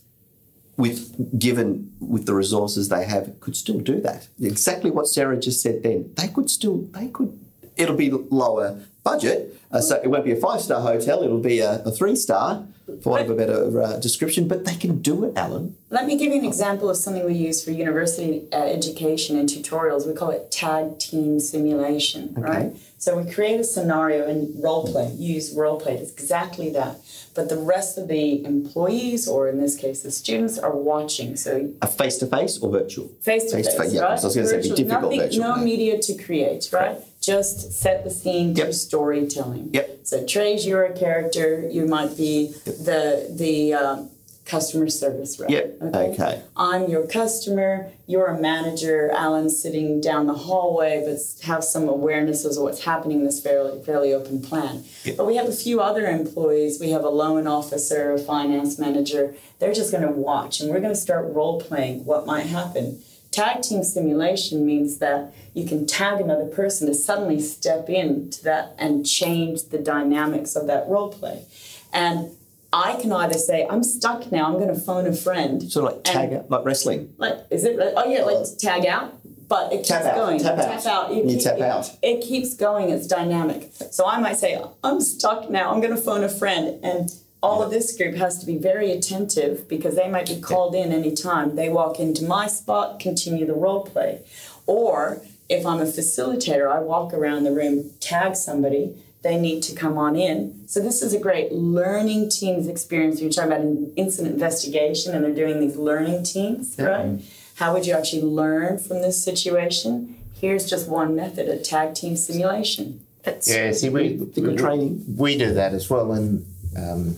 with 0.77 1.39
given 1.39 1.91
with 1.99 2.25
the 2.25 2.33
resources 2.33 2.89
they 2.89 3.05
have, 3.05 3.39
could 3.39 3.55
still 3.55 3.79
do 3.79 3.99
that. 4.01 4.27
Exactly 4.41 4.91
what 4.91 5.07
Sarah 5.07 5.37
just 5.37 5.61
said. 5.61 5.83
Then 5.83 6.11
they 6.15 6.27
could 6.27 6.49
still 6.49 6.87
they 6.93 7.07
could. 7.07 7.37
It'll 7.77 7.95
be 7.95 8.09
lower 8.09 8.79
budget, 9.03 9.59
uh, 9.71 9.81
so 9.81 9.99
it 10.01 10.07
won't 10.07 10.25
be 10.25 10.31
a 10.31 10.37
five 10.37 10.61
star 10.61 10.81
hotel. 10.81 11.23
It'll 11.23 11.39
be 11.39 11.59
a, 11.59 11.81
a 11.83 11.91
three 11.91 12.15
star, 12.15 12.65
for 13.01 13.09
want 13.11 13.23
of 13.23 13.29
a 13.31 13.35
better 13.35 13.81
uh, 13.81 13.97
description. 13.97 14.47
But 14.47 14.65
they 14.65 14.75
can 14.75 15.01
do 15.01 15.25
it, 15.25 15.33
Alan. 15.37 15.75
Let 15.89 16.05
me 16.05 16.17
give 16.17 16.31
you 16.33 16.39
an 16.39 16.45
example 16.45 16.89
of 16.89 16.97
something 16.97 17.25
we 17.25 17.33
use 17.33 17.63
for 17.63 17.71
university 17.71 18.47
uh, 18.51 18.57
education 18.57 19.37
and 19.39 19.47
tutorials. 19.49 20.07
We 20.07 20.13
call 20.13 20.29
it 20.31 20.51
tag 20.51 20.99
team 20.99 21.39
simulation, 21.39 22.33
right? 22.37 22.75
So 22.97 23.21
we 23.21 23.31
create 23.31 23.59
a 23.59 23.63
scenario 23.63 24.27
and 24.27 24.39
role 24.63 24.87
play, 24.91 25.11
use 25.13 25.53
role 25.53 25.79
play. 25.79 25.95
It's 25.97 26.11
exactly 26.11 26.69
that. 26.71 26.97
But 27.35 27.49
the 27.49 27.57
rest 27.57 27.97
of 27.97 28.07
the 28.07 28.43
employees, 28.45 29.27
or 29.27 29.47
in 29.49 29.59
this 29.59 29.75
case 29.75 30.01
the 30.01 30.11
students, 30.11 30.57
are 30.57 30.75
watching. 30.75 31.35
So 31.35 31.71
A 31.81 31.87
face 31.87 32.17
to 32.19 32.27
face 32.27 32.57
or 32.59 32.71
virtual? 32.71 33.09
face 33.21 33.51
to 33.51 33.57
face, 33.57 33.93
yeah, 33.93 34.01
right? 34.01 34.09
'cause 34.11 34.23
I 34.23 34.27
was 34.27 34.35
gonna 34.35 34.47
say 34.47 34.59
it'd 34.59 34.71
be 34.71 34.83
difficult 34.83 35.03
nothing, 35.13 35.19
virtual, 35.19 35.43
No 35.43 35.55
no. 35.55 35.63
media 35.63 35.99
to 36.01 36.13
create, 36.15 36.69
right? 36.71 36.97
Just 37.25 37.73
set 37.73 38.03
the 38.03 38.11
scene 38.11 38.55
Yep. 38.55 38.65
through 38.67 38.73
storytelling. 38.73 39.69
Yep. 39.73 39.99
So 40.03 40.23
Trish 40.23 40.63
you're 40.65 40.83
a 40.83 40.93
character. 40.93 41.67
You 41.71 41.87
might 41.87 42.15
be 42.15 42.53
the 42.65 43.27
the 43.31 43.73
um, 43.73 44.09
customer 44.45 44.87
service 44.89 45.39
rep. 45.39 45.49
Yep. 45.49 45.77
Okay. 45.81 46.43
I'm 46.55 46.87
your 46.87 47.07
customer. 47.07 47.89
You're 48.05 48.27
a 48.27 48.39
manager. 48.39 49.09
Alan's 49.09 49.59
sitting 49.59 49.99
down 50.01 50.27
the 50.27 50.35
hallway, 50.35 51.03
but 51.03 51.17
have 51.47 51.63
some 51.63 51.89
awareness 51.89 52.45
of 52.45 52.55
what's 52.61 52.83
happening 52.83 53.21
in 53.21 53.25
this 53.25 53.41
fairly 53.41 53.83
fairly 53.83 54.13
open 54.13 54.39
plan. 54.43 54.83
Yep. 55.03 55.17
But 55.17 55.25
we 55.25 55.35
have 55.37 55.49
a 55.49 55.57
few 55.65 55.81
other 55.81 56.05
employees. 56.05 56.79
We 56.79 56.91
have 56.91 57.03
a 57.03 57.09
loan 57.09 57.47
officer, 57.47 58.11
a 58.11 58.19
finance 58.19 58.77
manager. 58.77 59.33
They're 59.57 59.73
just 59.73 59.91
going 59.91 60.05
to 60.05 60.11
watch, 60.11 60.59
and 60.59 60.69
we're 60.69 60.79
going 60.79 60.93
to 60.93 60.99
start 60.99 61.25
role 61.33 61.59
playing 61.59 62.05
what 62.05 62.27
might 62.27 62.45
happen. 62.45 63.01
Tag 63.35 63.61
team 63.61 63.83
simulation 63.83 64.65
means 64.65 64.99
that 64.99 65.33
you 65.53 65.65
can 65.67 65.85
tag 65.85 66.21
another 66.21 66.45
person 66.45 66.87
to 66.87 66.93
suddenly 66.93 67.39
step 67.39 67.89
into 67.89 68.41
that 68.43 68.73
and 68.77 69.05
change 69.05 69.63
the 69.69 69.77
dynamics 69.77 70.55
of 70.55 70.67
that 70.67 70.87
role 70.87 71.09
play. 71.09 71.43
And 71.91 72.31
I 72.71 72.97
can 73.01 73.11
either 73.11 73.37
say, 73.37 73.65
I'm 73.69 73.83
stuck 73.83 74.31
now, 74.31 74.45
I'm 74.47 74.53
going 74.53 74.73
to 74.73 74.79
phone 74.79 75.05
a 75.07 75.13
friend. 75.13 75.61
Sort 75.71 75.85
of 75.85 75.93
like 75.95 76.03
tag 76.03 76.33
out, 76.33 76.49
like 76.49 76.65
wrestling. 76.65 77.13
Like, 77.17 77.37
is 77.49 77.63
it? 77.65 77.77
Oh 77.79 78.05
yeah, 78.05 78.23
like 78.23 78.45
tag 78.57 78.85
out, 78.85 79.17
but 79.47 79.71
it 79.71 79.77
keeps 79.77 79.89
Tap 79.89 80.05
out, 80.05 80.15
going. 80.15 80.39
tap 80.39 80.57
out. 80.85 81.11
It, 81.11 81.23
You 81.25 81.35
keep- 81.35 81.41
tap 81.43 81.55
it- 81.57 81.61
out. 81.61 81.91
It 82.01 82.21
keeps 82.21 82.53
going. 82.55 82.89
It's 82.89 83.07
dynamic. 83.07 83.71
So 83.91 84.05
I 84.07 84.19
might 84.19 84.37
say, 84.37 84.61
I'm 84.83 84.99
stuck 85.01 85.49
now. 85.49 85.71
I'm 85.73 85.79
going 85.81 85.95
to 85.95 86.01
phone 86.01 86.23
a 86.23 86.29
friend, 86.29 86.83
and 86.83 87.09
all 87.45 87.61
of 87.61 87.69
this 87.69 87.95
group 87.95 88.15
has 88.15 88.39
to 88.39 88.45
be 88.45 88.57
very 88.57 88.91
attentive 88.91 89.67
because 89.67 89.95
they 89.95 90.09
might 90.09 90.27
be 90.27 90.41
called 90.41 90.73
in 90.73 90.91
anytime. 90.91 91.55
They 91.55 91.69
walk 91.69 91.99
into 91.99 92.23
my 92.25 92.47
spot, 92.47 92.99
continue 92.99 93.45
the 93.45 93.53
role 93.53 93.83
play, 93.83 94.21
or 94.65 95.21
if 95.47 95.63
I'm 95.63 95.79
a 95.79 95.85
facilitator, 95.85 96.67
I 96.71 96.79
walk 96.79 97.13
around 97.13 97.43
the 97.43 97.51
room, 97.51 97.91
tag 97.99 98.35
somebody. 98.35 98.95
They 99.21 99.37
need 99.37 99.61
to 99.63 99.75
come 99.75 99.95
on 99.97 100.15
in. 100.15 100.67
So 100.67 100.79
this 100.79 101.03
is 101.03 101.13
a 101.13 101.19
great 101.19 101.51
learning 101.51 102.29
teams 102.29 102.67
experience. 102.67 103.21
You're 103.21 103.31
talking 103.31 103.51
about 103.51 103.61
an 103.61 103.93
incident 103.95 104.33
investigation, 104.33 105.13
and 105.13 105.23
they're 105.23 105.33
doing 105.45 105.59
these 105.59 105.77
learning 105.77 106.23
teams, 106.23 106.75
right? 106.79 107.21
How 107.55 107.73
would 107.73 107.85
you 107.85 107.93
actually 107.93 108.23
learn 108.23 108.79
from 108.79 109.01
this 109.01 109.23
situation? 109.23 110.17
Here's 110.41 110.67
just 110.67 110.87
one 110.87 111.15
method: 111.15 111.47
a 111.47 111.59
tag 111.59 111.93
team 111.95 112.15
simulation. 112.17 113.01
It's, 113.23 113.49
Yeah, 113.49 113.71
see, 113.71 113.89
we, 113.89 114.17
Think 114.17 114.47
of 114.47 114.57
training. 114.57 115.03
we 115.17 115.37
do 115.37 115.53
that 115.53 115.73
as 115.73 115.89
well 115.89 116.13
in 116.13 116.45
um, 116.77 117.17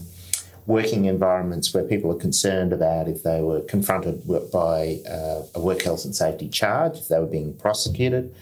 working 0.67 1.05
environments 1.05 1.73
where 1.73 1.83
people 1.83 2.11
are 2.11 2.19
concerned 2.19 2.73
about 2.73 3.07
if 3.07 3.23
they 3.23 3.41
were 3.41 3.61
confronted 3.61 4.27
by 4.51 4.99
uh, 5.09 5.41
a 5.55 5.61
work 5.61 5.81
health 5.81 6.03
and 6.03 6.13
safety 6.13 6.49
charge, 6.49 6.97
if 6.97 7.07
they 7.07 7.17
were 7.17 7.25
being 7.25 7.53
prosecuted, 7.53 8.35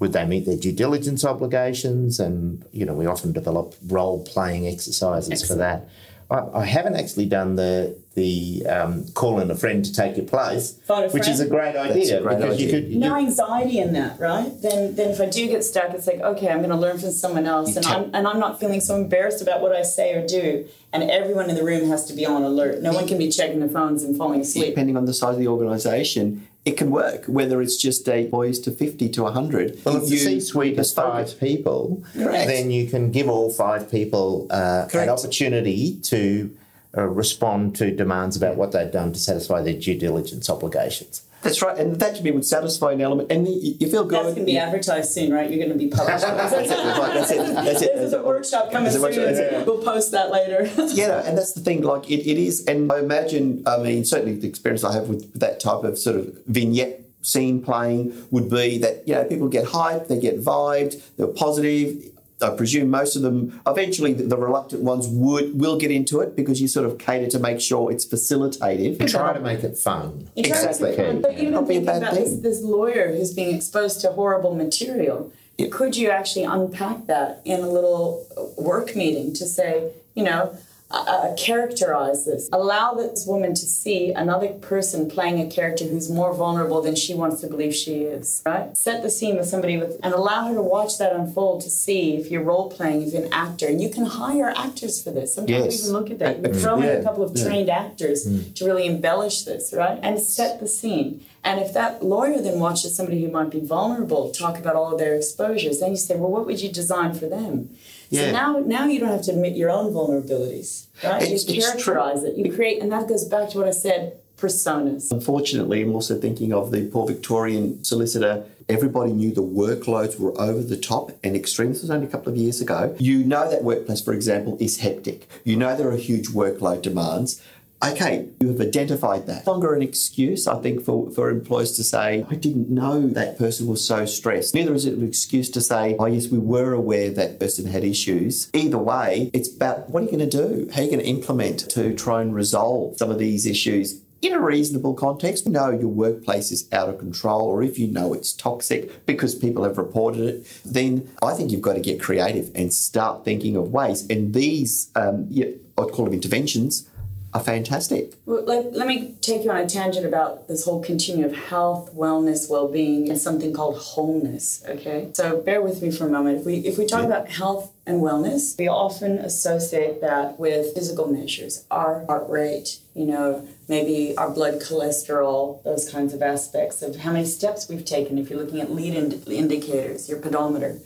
would 0.00 0.12
they 0.12 0.26
meet 0.26 0.44
their 0.44 0.56
due 0.56 0.72
diligence 0.72 1.24
obligations? 1.24 2.18
And, 2.18 2.64
you 2.72 2.84
know, 2.84 2.94
we 2.94 3.06
often 3.06 3.32
develop 3.32 3.76
role 3.86 4.24
playing 4.24 4.66
exercises 4.66 5.46
for 5.46 5.54
that. 5.54 5.88
I, 6.30 6.42
I 6.52 6.64
haven't 6.66 6.96
actually 6.96 7.26
done 7.26 7.54
the 7.54 7.96
the 8.18 8.66
um, 8.74 8.92
call 9.20 9.40
in 9.40 9.50
a 9.50 9.54
friend 9.62 9.84
to 9.84 9.92
take 9.92 10.16
your 10.16 10.26
place, 10.26 10.64
Phone 10.86 11.04
a 11.04 11.08
which 11.08 11.28
is 11.28 11.40
a 11.40 11.48
great 11.56 11.76
idea 11.76 12.20
great 12.20 12.36
because 12.38 12.60
you 12.60 12.68
idea. 12.68 12.80
could 12.80 12.90
you 12.92 12.98
no 12.98 13.14
anxiety 13.16 13.78
in 13.78 13.90
that, 13.98 14.18
right? 14.20 14.50
Then, 14.64 14.94
then 14.96 15.08
if 15.14 15.20
I 15.20 15.26
do 15.38 15.42
get 15.54 15.62
stuck, 15.64 15.90
it's 15.96 16.06
like, 16.06 16.20
okay, 16.32 16.48
I'm 16.52 16.58
going 16.58 16.76
to 16.78 16.82
learn 16.86 16.98
from 16.98 17.12
someone 17.12 17.46
else, 17.46 17.76
and 17.76 17.84
tap- 17.84 17.98
I'm 17.98 18.14
and 18.16 18.28
I'm 18.28 18.40
not 18.46 18.60
feeling 18.60 18.80
so 18.88 18.94
embarrassed 18.96 19.40
about 19.46 19.58
what 19.62 19.72
I 19.80 19.82
say 19.82 20.08
or 20.16 20.26
do. 20.26 20.66
And 20.92 21.02
everyone 21.20 21.50
in 21.50 21.56
the 21.60 21.64
room 21.64 21.84
has 21.90 22.06
to 22.06 22.14
be 22.14 22.24
on 22.34 22.42
alert. 22.42 22.80
No 22.82 22.92
one 22.98 23.06
can 23.06 23.18
be 23.18 23.28
checking 23.38 23.60
their 23.60 23.68
phones 23.68 24.02
and 24.04 24.16
falling 24.16 24.40
asleep. 24.40 24.70
Depending 24.70 24.96
on 24.96 25.04
the 25.04 25.12
size 25.12 25.34
of 25.34 25.40
the 25.44 25.48
organisation, 25.48 26.48
it 26.64 26.78
can 26.78 26.90
work. 26.90 27.20
Whether 27.26 27.60
it's 27.60 27.76
just 27.76 28.08
a 28.08 28.26
boys 28.26 28.58
to 28.60 28.70
fifty 28.70 29.08
to 29.10 29.26
hundred. 29.26 29.78
Well, 29.84 29.96
if 29.98 30.08
the 30.08 30.16
C-suite 30.16 30.78
is 30.78 30.92
five 30.92 31.38
people, 31.38 32.02
Correct. 32.14 32.48
then 32.48 32.70
you 32.70 32.88
can 32.88 33.12
give 33.12 33.28
all 33.28 33.52
five 33.52 33.90
people 33.90 34.46
uh, 34.50 34.88
an 34.94 35.08
opportunity 35.10 35.96
to 36.04 36.56
uh, 36.98 37.06
respond 37.06 37.76
to 37.76 37.94
demands 37.94 38.36
about 38.36 38.56
what 38.56 38.72
they've 38.72 38.90
done 38.90 39.12
to 39.12 39.18
satisfy 39.18 39.62
their 39.62 39.78
due 39.78 39.96
diligence 39.96 40.50
obligations. 40.50 41.22
That's 41.42 41.62
right, 41.62 41.78
and 41.78 42.00
that 42.00 42.16
to 42.16 42.22
me 42.24 42.32
would 42.32 42.44
satisfy 42.44 42.92
an 42.92 43.00
element, 43.00 43.30
and 43.30 43.46
you, 43.46 43.76
you 43.78 43.88
feel 43.88 44.04
good. 44.04 44.24
That's 44.24 44.34
going 44.34 44.38
to 44.38 44.44
be 44.44 44.58
advertised 44.58 45.12
soon, 45.12 45.32
right? 45.32 45.48
You're 45.48 45.64
going 45.64 45.78
to 45.78 45.78
be 45.78 45.88
published. 45.88 46.22
That's 46.26 46.52
it. 46.52 46.68
That's 46.68 47.30
it. 47.30 47.54
That's 47.54 47.82
it. 47.82 47.94
This 47.94 48.06
is 48.08 48.12
a 48.12 48.22
workshop 48.22 48.72
coming 48.72 48.90
soon. 48.90 49.02
workshop, 49.02 49.24
that's 49.24 49.38
it. 49.38 49.66
We'll 49.66 49.82
post 49.82 50.10
that 50.12 50.32
later. 50.32 50.68
Yeah, 50.98 51.22
and 51.24 51.38
that's 51.38 51.52
the 51.52 51.60
thing. 51.60 51.82
Like 51.82 52.10
it, 52.10 52.28
it 52.28 52.38
is, 52.38 52.64
and 52.66 52.90
I 52.90 52.98
imagine. 52.98 53.62
I 53.66 53.78
mean, 53.78 54.04
certainly 54.04 54.34
the 54.34 54.48
experience 54.48 54.82
I 54.82 54.92
have 54.94 55.08
with 55.08 55.32
that 55.38 55.60
type 55.60 55.84
of 55.84 55.96
sort 55.96 56.16
of 56.16 56.36
vignette 56.46 57.02
scene 57.22 57.62
playing 57.62 58.26
would 58.30 58.50
be 58.50 58.78
that 58.78 59.06
you 59.06 59.14
know 59.14 59.24
people 59.24 59.48
get 59.48 59.66
hyped, 59.66 60.08
they 60.08 60.18
get 60.18 60.40
vibed, 60.40 61.00
they're 61.16 61.28
positive. 61.28 62.04
I 62.40 62.50
presume 62.50 62.88
most 62.90 63.16
of 63.16 63.22
them, 63.22 63.60
eventually, 63.66 64.12
the, 64.12 64.24
the 64.24 64.36
reluctant 64.36 64.82
ones 64.82 65.08
would 65.08 65.58
will 65.58 65.78
get 65.78 65.90
into 65.90 66.20
it 66.20 66.36
because 66.36 66.60
you 66.60 66.68
sort 66.68 66.86
of 66.86 66.98
cater 66.98 67.28
to 67.28 67.38
make 67.38 67.60
sure 67.60 67.90
it's 67.90 68.06
facilitative. 68.06 69.00
You 69.00 69.08
Try 69.08 69.32
to 69.32 69.40
make 69.40 69.64
it 69.64 69.76
fun. 69.76 70.28
You 70.36 70.44
Exactly. 70.44 70.94
fun, 70.96 71.22
But 71.22 71.34
even 71.34 71.52
Not 71.52 71.66
thinking 71.66 71.88
about 71.88 72.14
this, 72.14 72.34
this 72.34 72.62
lawyer 72.62 73.12
who's 73.12 73.34
being 73.34 73.56
exposed 73.56 74.00
to 74.02 74.12
horrible 74.12 74.54
material, 74.54 75.32
could 75.70 75.96
you 75.96 76.10
actually 76.10 76.44
unpack 76.44 77.06
that 77.06 77.42
in 77.44 77.60
a 77.60 77.68
little 77.68 78.26
work 78.56 78.94
meeting 78.94 79.32
to 79.34 79.44
say, 79.44 79.90
you 80.14 80.22
know, 80.22 80.56
uh, 80.90 81.34
characterize 81.36 82.24
this, 82.24 82.48
allow 82.52 82.94
this 82.94 83.26
woman 83.26 83.52
to 83.52 83.66
see 83.66 84.12
another 84.12 84.48
person 84.48 85.08
playing 85.10 85.38
a 85.40 85.50
character 85.50 85.84
who's 85.84 86.10
more 86.10 86.32
vulnerable 86.34 86.80
than 86.80 86.96
she 86.96 87.14
wants 87.14 87.40
to 87.42 87.46
believe 87.46 87.74
she 87.74 88.04
is, 88.04 88.42
right? 88.46 88.74
Set 88.76 89.02
the 89.02 89.10
scene 89.10 89.36
with 89.36 89.46
somebody 89.46 89.76
with, 89.76 89.98
and 90.02 90.14
allow 90.14 90.46
her 90.48 90.54
to 90.54 90.62
watch 90.62 90.96
that 90.98 91.12
unfold 91.12 91.60
to 91.60 91.68
see 91.70 92.16
if 92.16 92.30
you're 92.30 92.42
role 92.42 92.70
playing, 92.70 93.02
if 93.02 93.12
you're 93.12 93.24
an 93.26 93.32
actor, 93.32 93.66
and 93.66 93.82
you 93.82 93.90
can 93.90 94.06
hire 94.06 94.52
actors 94.56 95.02
for 95.02 95.10
this. 95.10 95.34
Sometimes 95.34 95.64
Yes. 95.64 95.82
we 95.82 95.88
even 95.88 95.92
look 95.92 96.10
at 96.10 96.18
that. 96.20 96.36
You 96.38 96.42
can 96.44 96.54
throw 96.54 96.80
in 96.80 97.00
a 97.00 97.02
couple 97.02 97.22
of 97.22 97.34
trained 97.34 97.68
actors 97.68 98.24
to 98.54 98.64
really 98.64 98.86
embellish 98.86 99.42
this, 99.42 99.74
right? 99.74 99.98
And 100.02 100.18
set 100.20 100.58
the 100.58 100.68
scene. 100.68 101.22
And 101.44 101.60
if 101.60 101.72
that 101.74 102.02
lawyer 102.04 102.40
then 102.40 102.58
watches 102.60 102.96
somebody 102.96 103.22
who 103.24 103.30
might 103.30 103.50
be 103.50 103.60
vulnerable 103.60 104.30
talk 104.32 104.58
about 104.58 104.74
all 104.74 104.92
of 104.92 104.98
their 104.98 105.14
exposures, 105.14 105.80
then 105.80 105.90
you 105.92 105.96
say, 105.96 106.16
well, 106.16 106.30
what 106.30 106.46
would 106.46 106.60
you 106.60 106.70
design 106.70 107.14
for 107.14 107.26
them? 107.26 107.70
Yeah. 108.10 108.26
So 108.26 108.32
now, 108.32 108.58
now 108.60 108.86
you 108.86 109.00
don't 109.00 109.10
have 109.10 109.22
to 109.22 109.32
admit 109.32 109.56
your 109.56 109.70
own 109.70 109.92
vulnerabilities, 109.92 110.86
right? 111.04 111.22
It's- 111.22 111.48
you 111.48 111.62
characterize 111.62 112.24
it. 112.24 112.36
You 112.36 112.52
create, 112.52 112.80
and 112.82 112.90
that 112.92 113.08
goes 113.08 113.24
back 113.24 113.50
to 113.50 113.58
what 113.58 113.68
I 113.68 113.72
said: 113.72 114.18
personas. 114.38 115.10
Unfortunately, 115.12 115.82
I'm 115.82 115.94
also 115.94 116.18
thinking 116.18 116.52
of 116.52 116.70
the 116.70 116.86
poor 116.86 117.06
Victorian 117.06 117.82
solicitor. 117.84 118.44
Everybody 118.68 119.12
knew 119.12 119.32
the 119.32 119.42
workloads 119.42 120.18
were 120.20 120.38
over 120.38 120.62
the 120.62 120.76
top 120.76 121.10
and 121.24 121.34
extreme. 121.34 121.72
This 121.72 121.80
was 121.82 121.90
only 121.90 122.06
a 122.06 122.10
couple 122.10 122.30
of 122.32 122.36
years 122.38 122.60
ago. 122.60 122.94
You 122.98 123.24
know 123.24 123.50
that 123.50 123.64
workplace, 123.64 124.02
for 124.02 124.12
example, 124.12 124.58
is 124.60 124.78
hectic. 124.78 125.26
You 125.44 125.56
know 125.56 125.74
there 125.74 125.88
are 125.90 125.96
huge 125.96 126.28
workload 126.28 126.82
demands. 126.82 127.40
Okay, 127.80 128.28
you 128.40 128.48
have 128.48 128.60
identified 128.60 129.26
that. 129.26 129.46
No 129.46 129.52
longer 129.52 129.72
an 129.74 129.82
excuse, 129.82 130.48
I 130.48 130.60
think, 130.60 130.84
for, 130.84 131.10
for 131.12 131.30
employers 131.30 131.76
to 131.76 131.84
say, 131.84 132.26
I 132.28 132.34
didn't 132.34 132.68
know 132.68 133.06
that 133.06 133.38
person 133.38 133.68
was 133.68 133.86
so 133.86 134.04
stressed. 134.04 134.54
Neither 134.54 134.74
is 134.74 134.84
it 134.84 134.94
an 134.94 135.06
excuse 135.06 135.48
to 135.50 135.60
say, 135.60 135.94
oh, 135.98 136.06
yes, 136.06 136.28
we 136.28 136.38
were 136.38 136.72
aware 136.72 137.10
that 137.10 137.38
person 137.38 137.66
had 137.66 137.84
issues. 137.84 138.50
Either 138.52 138.78
way, 138.78 139.30
it's 139.32 139.54
about 139.54 139.90
what 139.90 140.02
are 140.02 140.06
you 140.06 140.10
going 140.10 140.28
to 140.28 140.36
do? 140.36 140.68
How 140.72 140.80
are 140.80 140.84
you 140.84 140.90
going 140.90 141.02
to 141.02 141.08
implement 141.08 141.70
to 141.70 141.94
try 141.94 142.20
and 142.20 142.34
resolve 142.34 142.98
some 142.98 143.12
of 143.12 143.18
these 143.18 143.46
issues 143.46 144.02
in 144.20 144.32
a 144.32 144.40
reasonable 144.40 144.94
context, 144.94 145.46
know 145.46 145.70
your 145.70 145.88
workplace 145.88 146.50
is 146.50 146.68
out 146.72 146.88
of 146.88 146.98
control, 146.98 147.42
or 147.42 147.62
if 147.62 147.78
you 147.78 147.86
know 147.86 148.12
it's 148.12 148.32
toxic 148.32 149.06
because 149.06 149.34
people 149.34 149.62
have 149.62 149.78
reported 149.78 150.22
it, 150.22 150.60
then 150.64 151.08
I 151.22 151.34
think 151.34 151.52
you've 151.52 151.62
got 151.62 151.74
to 151.74 151.80
get 151.80 152.00
creative 152.00 152.50
and 152.54 152.74
start 152.74 153.24
thinking 153.24 153.54
of 153.54 153.70
ways. 153.70 154.04
And 154.10 154.34
these, 154.34 154.90
um, 154.96 155.26
yeah, 155.30 155.46
I'd 155.78 155.92
call 155.92 156.06
them 156.06 156.14
interventions, 156.14 156.88
are 157.34 157.40
fantastic. 157.40 158.14
Well, 158.24 158.42
let, 158.44 158.72
let 158.72 158.86
me 158.86 159.14
take 159.20 159.44
you 159.44 159.50
on 159.50 159.58
a 159.58 159.68
tangent 159.68 160.06
about 160.06 160.48
this 160.48 160.64
whole 160.64 160.82
continuum 160.82 161.30
of 161.30 161.36
health, 161.36 161.94
wellness, 161.94 162.50
well-being, 162.50 163.10
and 163.10 163.18
something 163.18 163.52
called 163.52 163.76
wholeness. 163.76 164.64
Okay, 164.66 165.10
so 165.12 165.40
bear 165.40 165.60
with 165.60 165.82
me 165.82 165.90
for 165.90 166.06
a 166.06 166.10
moment. 166.10 166.40
If 166.40 166.46
we 166.46 166.56
if 166.58 166.78
we 166.78 166.86
talk 166.86 167.04
about 167.04 167.28
health 167.28 167.72
and 167.86 168.00
wellness, 168.00 168.58
we 168.58 168.66
often 168.66 169.18
associate 169.18 170.00
that 170.00 170.40
with 170.40 170.74
physical 170.74 171.06
measures, 171.06 171.64
our 171.70 172.04
heart 172.06 172.28
rate, 172.28 172.78
you 172.94 173.04
know, 173.04 173.46
maybe 173.68 174.16
our 174.16 174.30
blood 174.30 174.54
cholesterol, 174.54 175.62
those 175.64 175.90
kinds 175.90 176.14
of 176.14 176.22
aspects 176.22 176.80
of 176.80 176.96
how 176.96 177.12
many 177.12 177.26
steps 177.26 177.68
we've 177.68 177.84
taken. 177.84 178.16
If 178.16 178.30
you're 178.30 178.38
looking 178.38 178.60
at 178.60 178.72
lead 178.72 178.94
ind- 178.94 179.28
indicators, 179.28 180.08
your 180.08 180.18
pedometer. 180.18 180.78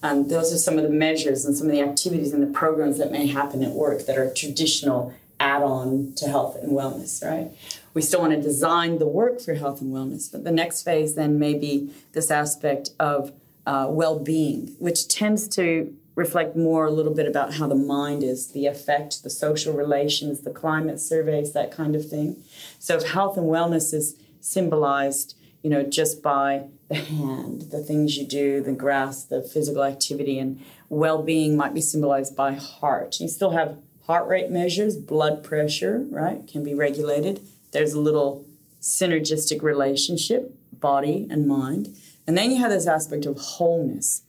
Um, 0.00 0.28
those 0.28 0.52
are 0.52 0.58
some 0.58 0.78
of 0.78 0.84
the 0.84 0.90
measures 0.90 1.44
and 1.44 1.56
some 1.56 1.66
of 1.66 1.72
the 1.72 1.80
activities 1.80 2.32
and 2.32 2.40
the 2.40 2.52
programs 2.56 2.98
that 2.98 3.10
may 3.10 3.26
happen 3.26 3.64
at 3.64 3.72
work 3.72 4.06
that 4.06 4.16
are 4.16 4.32
traditional 4.32 5.12
add 5.40 5.62
on 5.62 6.12
to 6.16 6.26
health 6.26 6.56
and 6.62 6.72
wellness, 6.72 7.24
right? 7.24 7.50
We 7.94 8.02
still 8.02 8.20
want 8.20 8.32
to 8.32 8.40
design 8.40 8.98
the 8.98 9.06
work 9.06 9.40
for 9.40 9.54
health 9.54 9.80
and 9.80 9.92
wellness, 9.92 10.30
but 10.30 10.44
the 10.44 10.50
next 10.52 10.82
phase 10.82 11.14
then 11.14 11.38
may 11.38 11.54
be 11.54 11.92
this 12.12 12.30
aspect 12.30 12.90
of 12.98 13.32
uh, 13.66 13.86
well 13.88 14.18
being, 14.18 14.74
which 14.78 15.08
tends 15.08 15.46
to 15.48 15.94
reflect 16.14 16.56
more 16.56 16.86
a 16.86 16.90
little 16.90 17.14
bit 17.14 17.28
about 17.28 17.54
how 17.54 17.68
the 17.68 17.76
mind 17.76 18.24
is, 18.24 18.48
the 18.48 18.66
effect, 18.66 19.22
the 19.22 19.30
social 19.30 19.72
relations, 19.72 20.40
the 20.40 20.50
climate 20.50 20.98
surveys, 20.98 21.52
that 21.52 21.70
kind 21.70 21.94
of 21.94 22.08
thing. 22.08 22.42
So 22.80 22.96
if 22.96 23.04
health 23.04 23.36
and 23.36 23.46
wellness 23.46 23.94
is 23.94 24.16
symbolized, 24.40 25.36
you 25.62 25.70
know, 25.70 25.84
just 25.84 26.20
by 26.22 26.64
the 26.88 26.96
hand, 26.96 27.66
the 27.70 27.82
things 27.82 28.16
you 28.16 28.26
do, 28.26 28.60
the 28.60 28.72
grass, 28.72 29.22
the 29.22 29.42
physical 29.42 29.84
activity, 29.84 30.38
and 30.38 30.60
well-being 30.88 31.56
might 31.56 31.74
be 31.74 31.80
symbolized 31.80 32.34
by 32.34 32.54
heart. 32.54 33.20
You 33.20 33.28
still 33.28 33.50
have 33.50 33.78
heart 34.08 34.26
rate 34.26 34.50
measures, 34.50 34.96
blood 34.96 35.44
pressure, 35.44 36.06
right, 36.10 36.48
can 36.48 36.64
be 36.64 36.74
regulated. 36.74 37.46
There's 37.72 37.92
a 37.92 38.00
little 38.00 38.46
synergistic 38.80 39.62
relationship, 39.62 40.54
body 40.72 41.26
and 41.30 41.46
mind. 41.46 41.94
And 42.26 42.36
then 42.36 42.50
you 42.50 42.58
have 42.58 42.70
this 42.70 42.86
aspect 42.86 43.26
of 43.26 43.38
wholeness. 43.38 44.22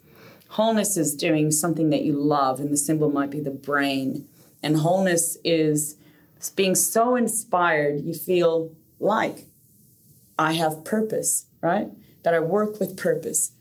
Wholeness 0.50 0.98
is 0.98 1.16
doing 1.16 1.52
something 1.52 1.92
that 1.92 2.04
you 2.04 2.14
love, 2.14 2.60
and 2.60 2.72
the 2.72 2.78
symbol 2.78 3.10
might 3.10 3.30
be 3.30 3.40
the 3.40 3.52
brain. 3.52 4.28
And 4.62 4.78
wholeness 4.78 5.38
is 5.46 5.96
being 6.56 6.76
so 6.76 7.16
inspired, 7.16 8.02
you 8.02 8.14
feel 8.14 8.72
like 9.00 9.46
I 10.38 10.54
have 10.54 10.84
purpose, 10.84 11.46
right? 11.62 11.90
That 12.24 12.34
I 12.34 12.40
work 12.40 12.80
with 12.80 12.98
purpose. 12.98 13.52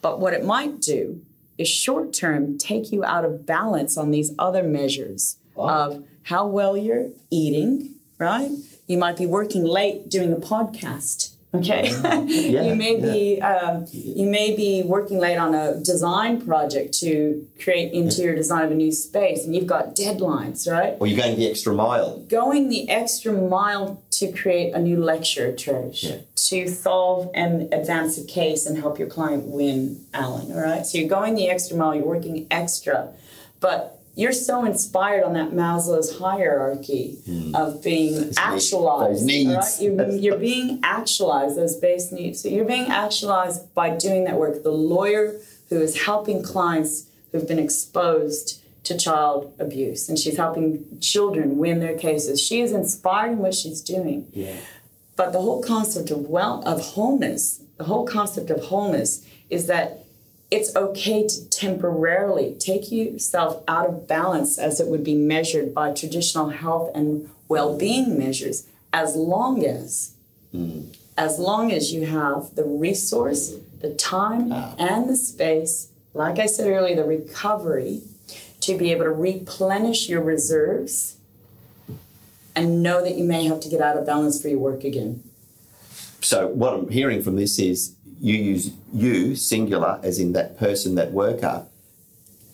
But 0.00 0.18
what 0.18 0.32
it 0.32 0.44
might 0.44 0.80
do 0.80 1.20
is 1.58 1.68
short 1.68 2.12
term 2.12 2.58
take 2.58 2.92
you 2.92 3.04
out 3.04 3.24
of 3.24 3.46
balance 3.46 3.96
on 3.96 4.10
these 4.10 4.32
other 4.38 4.62
measures 4.62 5.36
wow. 5.54 5.90
of 5.90 6.04
how 6.24 6.46
well 6.46 6.76
you're 6.76 7.10
eating, 7.30 7.94
right? 8.18 8.50
You 8.86 8.98
might 8.98 9.16
be 9.16 9.26
working 9.26 9.64
late 9.64 10.08
doing 10.08 10.32
a 10.32 10.36
podcast. 10.36 11.35
Okay, 11.54 11.88
yeah, 11.90 12.62
you 12.62 12.74
may 12.74 12.98
yeah. 12.98 13.12
be 13.12 13.40
um, 13.40 13.86
you 13.90 14.26
may 14.26 14.54
be 14.54 14.82
working 14.82 15.18
late 15.18 15.36
on 15.36 15.54
a 15.54 15.80
design 15.80 16.44
project 16.44 16.92
to 17.00 17.46
create 17.62 17.92
interior 17.92 18.34
design 18.34 18.64
of 18.64 18.72
a 18.72 18.74
new 18.74 18.92
space, 18.92 19.44
and 19.44 19.54
you've 19.54 19.66
got 19.66 19.94
deadlines, 19.94 20.70
right? 20.70 20.96
Or 20.98 21.06
you're 21.06 21.18
going 21.18 21.36
the 21.36 21.48
extra 21.48 21.72
mile. 21.72 22.18
Going 22.28 22.68
the 22.68 22.90
extra 22.90 23.32
mile 23.32 24.02
to 24.12 24.32
create 24.32 24.74
a 24.74 24.80
new 24.80 25.02
lecture, 25.02 25.52
Trish, 25.52 26.02
yeah. 26.02 26.18
to 26.34 26.68
solve 26.68 27.30
and 27.34 27.72
advance 27.72 28.18
a 28.18 28.24
case 28.24 28.66
and 28.66 28.76
help 28.76 28.98
your 28.98 29.08
client 29.08 29.44
win, 29.46 30.04
Alan. 30.12 30.52
All 30.52 30.60
right. 30.60 30.84
So 30.84 30.98
you're 30.98 31.08
going 31.08 31.36
the 31.36 31.48
extra 31.48 31.76
mile, 31.76 31.94
you're 31.94 32.06
working 32.06 32.46
extra, 32.50 33.12
but 33.60 33.95
you're 34.16 34.32
so 34.32 34.64
inspired 34.64 35.22
on 35.24 35.34
that 35.34 35.50
Maslow's 35.50 36.18
hierarchy 36.18 37.18
mm. 37.28 37.54
of 37.54 37.84
being 37.84 38.32
actualized. 38.38 39.24
Needs. 39.24 39.54
Right? 39.54 39.76
You're, 39.80 40.10
you're, 40.12 40.38
being 40.38 40.80
actualized, 40.82 41.56
those 41.56 41.76
base 41.76 42.10
needs. 42.10 42.42
So 42.42 42.48
you're 42.48 42.64
being 42.64 42.90
actualized 42.90 43.72
by 43.74 43.90
doing 43.94 44.24
that 44.24 44.36
work. 44.36 44.62
The 44.62 44.72
lawyer 44.72 45.38
who 45.68 45.80
is 45.82 46.04
helping 46.04 46.42
clients 46.42 47.08
who've 47.30 47.46
been 47.46 47.58
exposed 47.58 48.62
to 48.84 48.96
child 48.96 49.52
abuse 49.58 50.08
and 50.08 50.18
she's 50.18 50.38
helping 50.38 50.98
children 51.00 51.58
win 51.58 51.80
their 51.80 51.98
cases. 51.98 52.40
She 52.40 52.62
is 52.62 52.72
inspired 52.72 53.32
in 53.32 53.38
what 53.38 53.54
she's 53.54 53.82
doing. 53.82 54.28
Yeah. 54.32 54.56
But 55.16 55.32
the 55.32 55.40
whole 55.40 55.62
concept 55.62 56.10
of 56.10 56.20
well 56.20 56.62
of 56.64 56.80
wholeness, 56.80 57.60
the 57.76 57.84
whole 57.84 58.06
concept 58.06 58.48
of 58.48 58.64
wholeness 58.64 59.26
is 59.50 59.66
that 59.66 60.05
it's 60.50 60.74
okay 60.76 61.26
to 61.26 61.48
temporarily 61.48 62.54
take 62.58 62.92
yourself 62.92 63.62
out 63.66 63.88
of 63.88 64.06
balance 64.06 64.58
as 64.58 64.80
it 64.80 64.86
would 64.86 65.02
be 65.02 65.14
measured 65.14 65.74
by 65.74 65.92
traditional 65.92 66.50
health 66.50 66.90
and 66.94 67.28
well-being 67.48 68.18
measures 68.18 68.66
as 68.92 69.16
long 69.16 69.64
as 69.64 70.14
mm. 70.54 70.94
as 71.16 71.38
long 71.38 71.72
as 71.72 71.92
you 71.92 72.06
have 72.06 72.54
the 72.54 72.64
resource 72.64 73.56
the 73.80 73.92
time 73.94 74.52
ah. 74.52 74.74
and 74.78 75.08
the 75.08 75.16
space 75.16 75.88
like 76.14 76.38
i 76.38 76.46
said 76.46 76.68
earlier 76.68 76.94
the 76.94 77.04
recovery 77.04 78.02
to 78.60 78.76
be 78.76 78.90
able 78.90 79.04
to 79.04 79.10
replenish 79.10 80.08
your 80.08 80.22
reserves 80.22 81.16
and 82.54 82.82
know 82.82 83.02
that 83.02 83.16
you 83.16 83.24
may 83.24 83.44
have 83.44 83.60
to 83.60 83.68
get 83.68 83.80
out 83.80 83.96
of 83.96 84.06
balance 84.06 84.40
for 84.40 84.48
your 84.48 84.58
work 84.58 84.84
again 84.84 85.22
so 86.20 86.46
what 86.46 86.72
i'm 86.72 86.88
hearing 86.88 87.20
from 87.20 87.34
this 87.36 87.58
is 87.58 87.95
you 88.20 88.34
use 88.34 88.72
you 88.92 89.36
singular 89.36 90.00
as 90.02 90.18
in 90.18 90.32
that 90.32 90.58
person, 90.58 90.94
that 90.96 91.12
worker. 91.12 91.66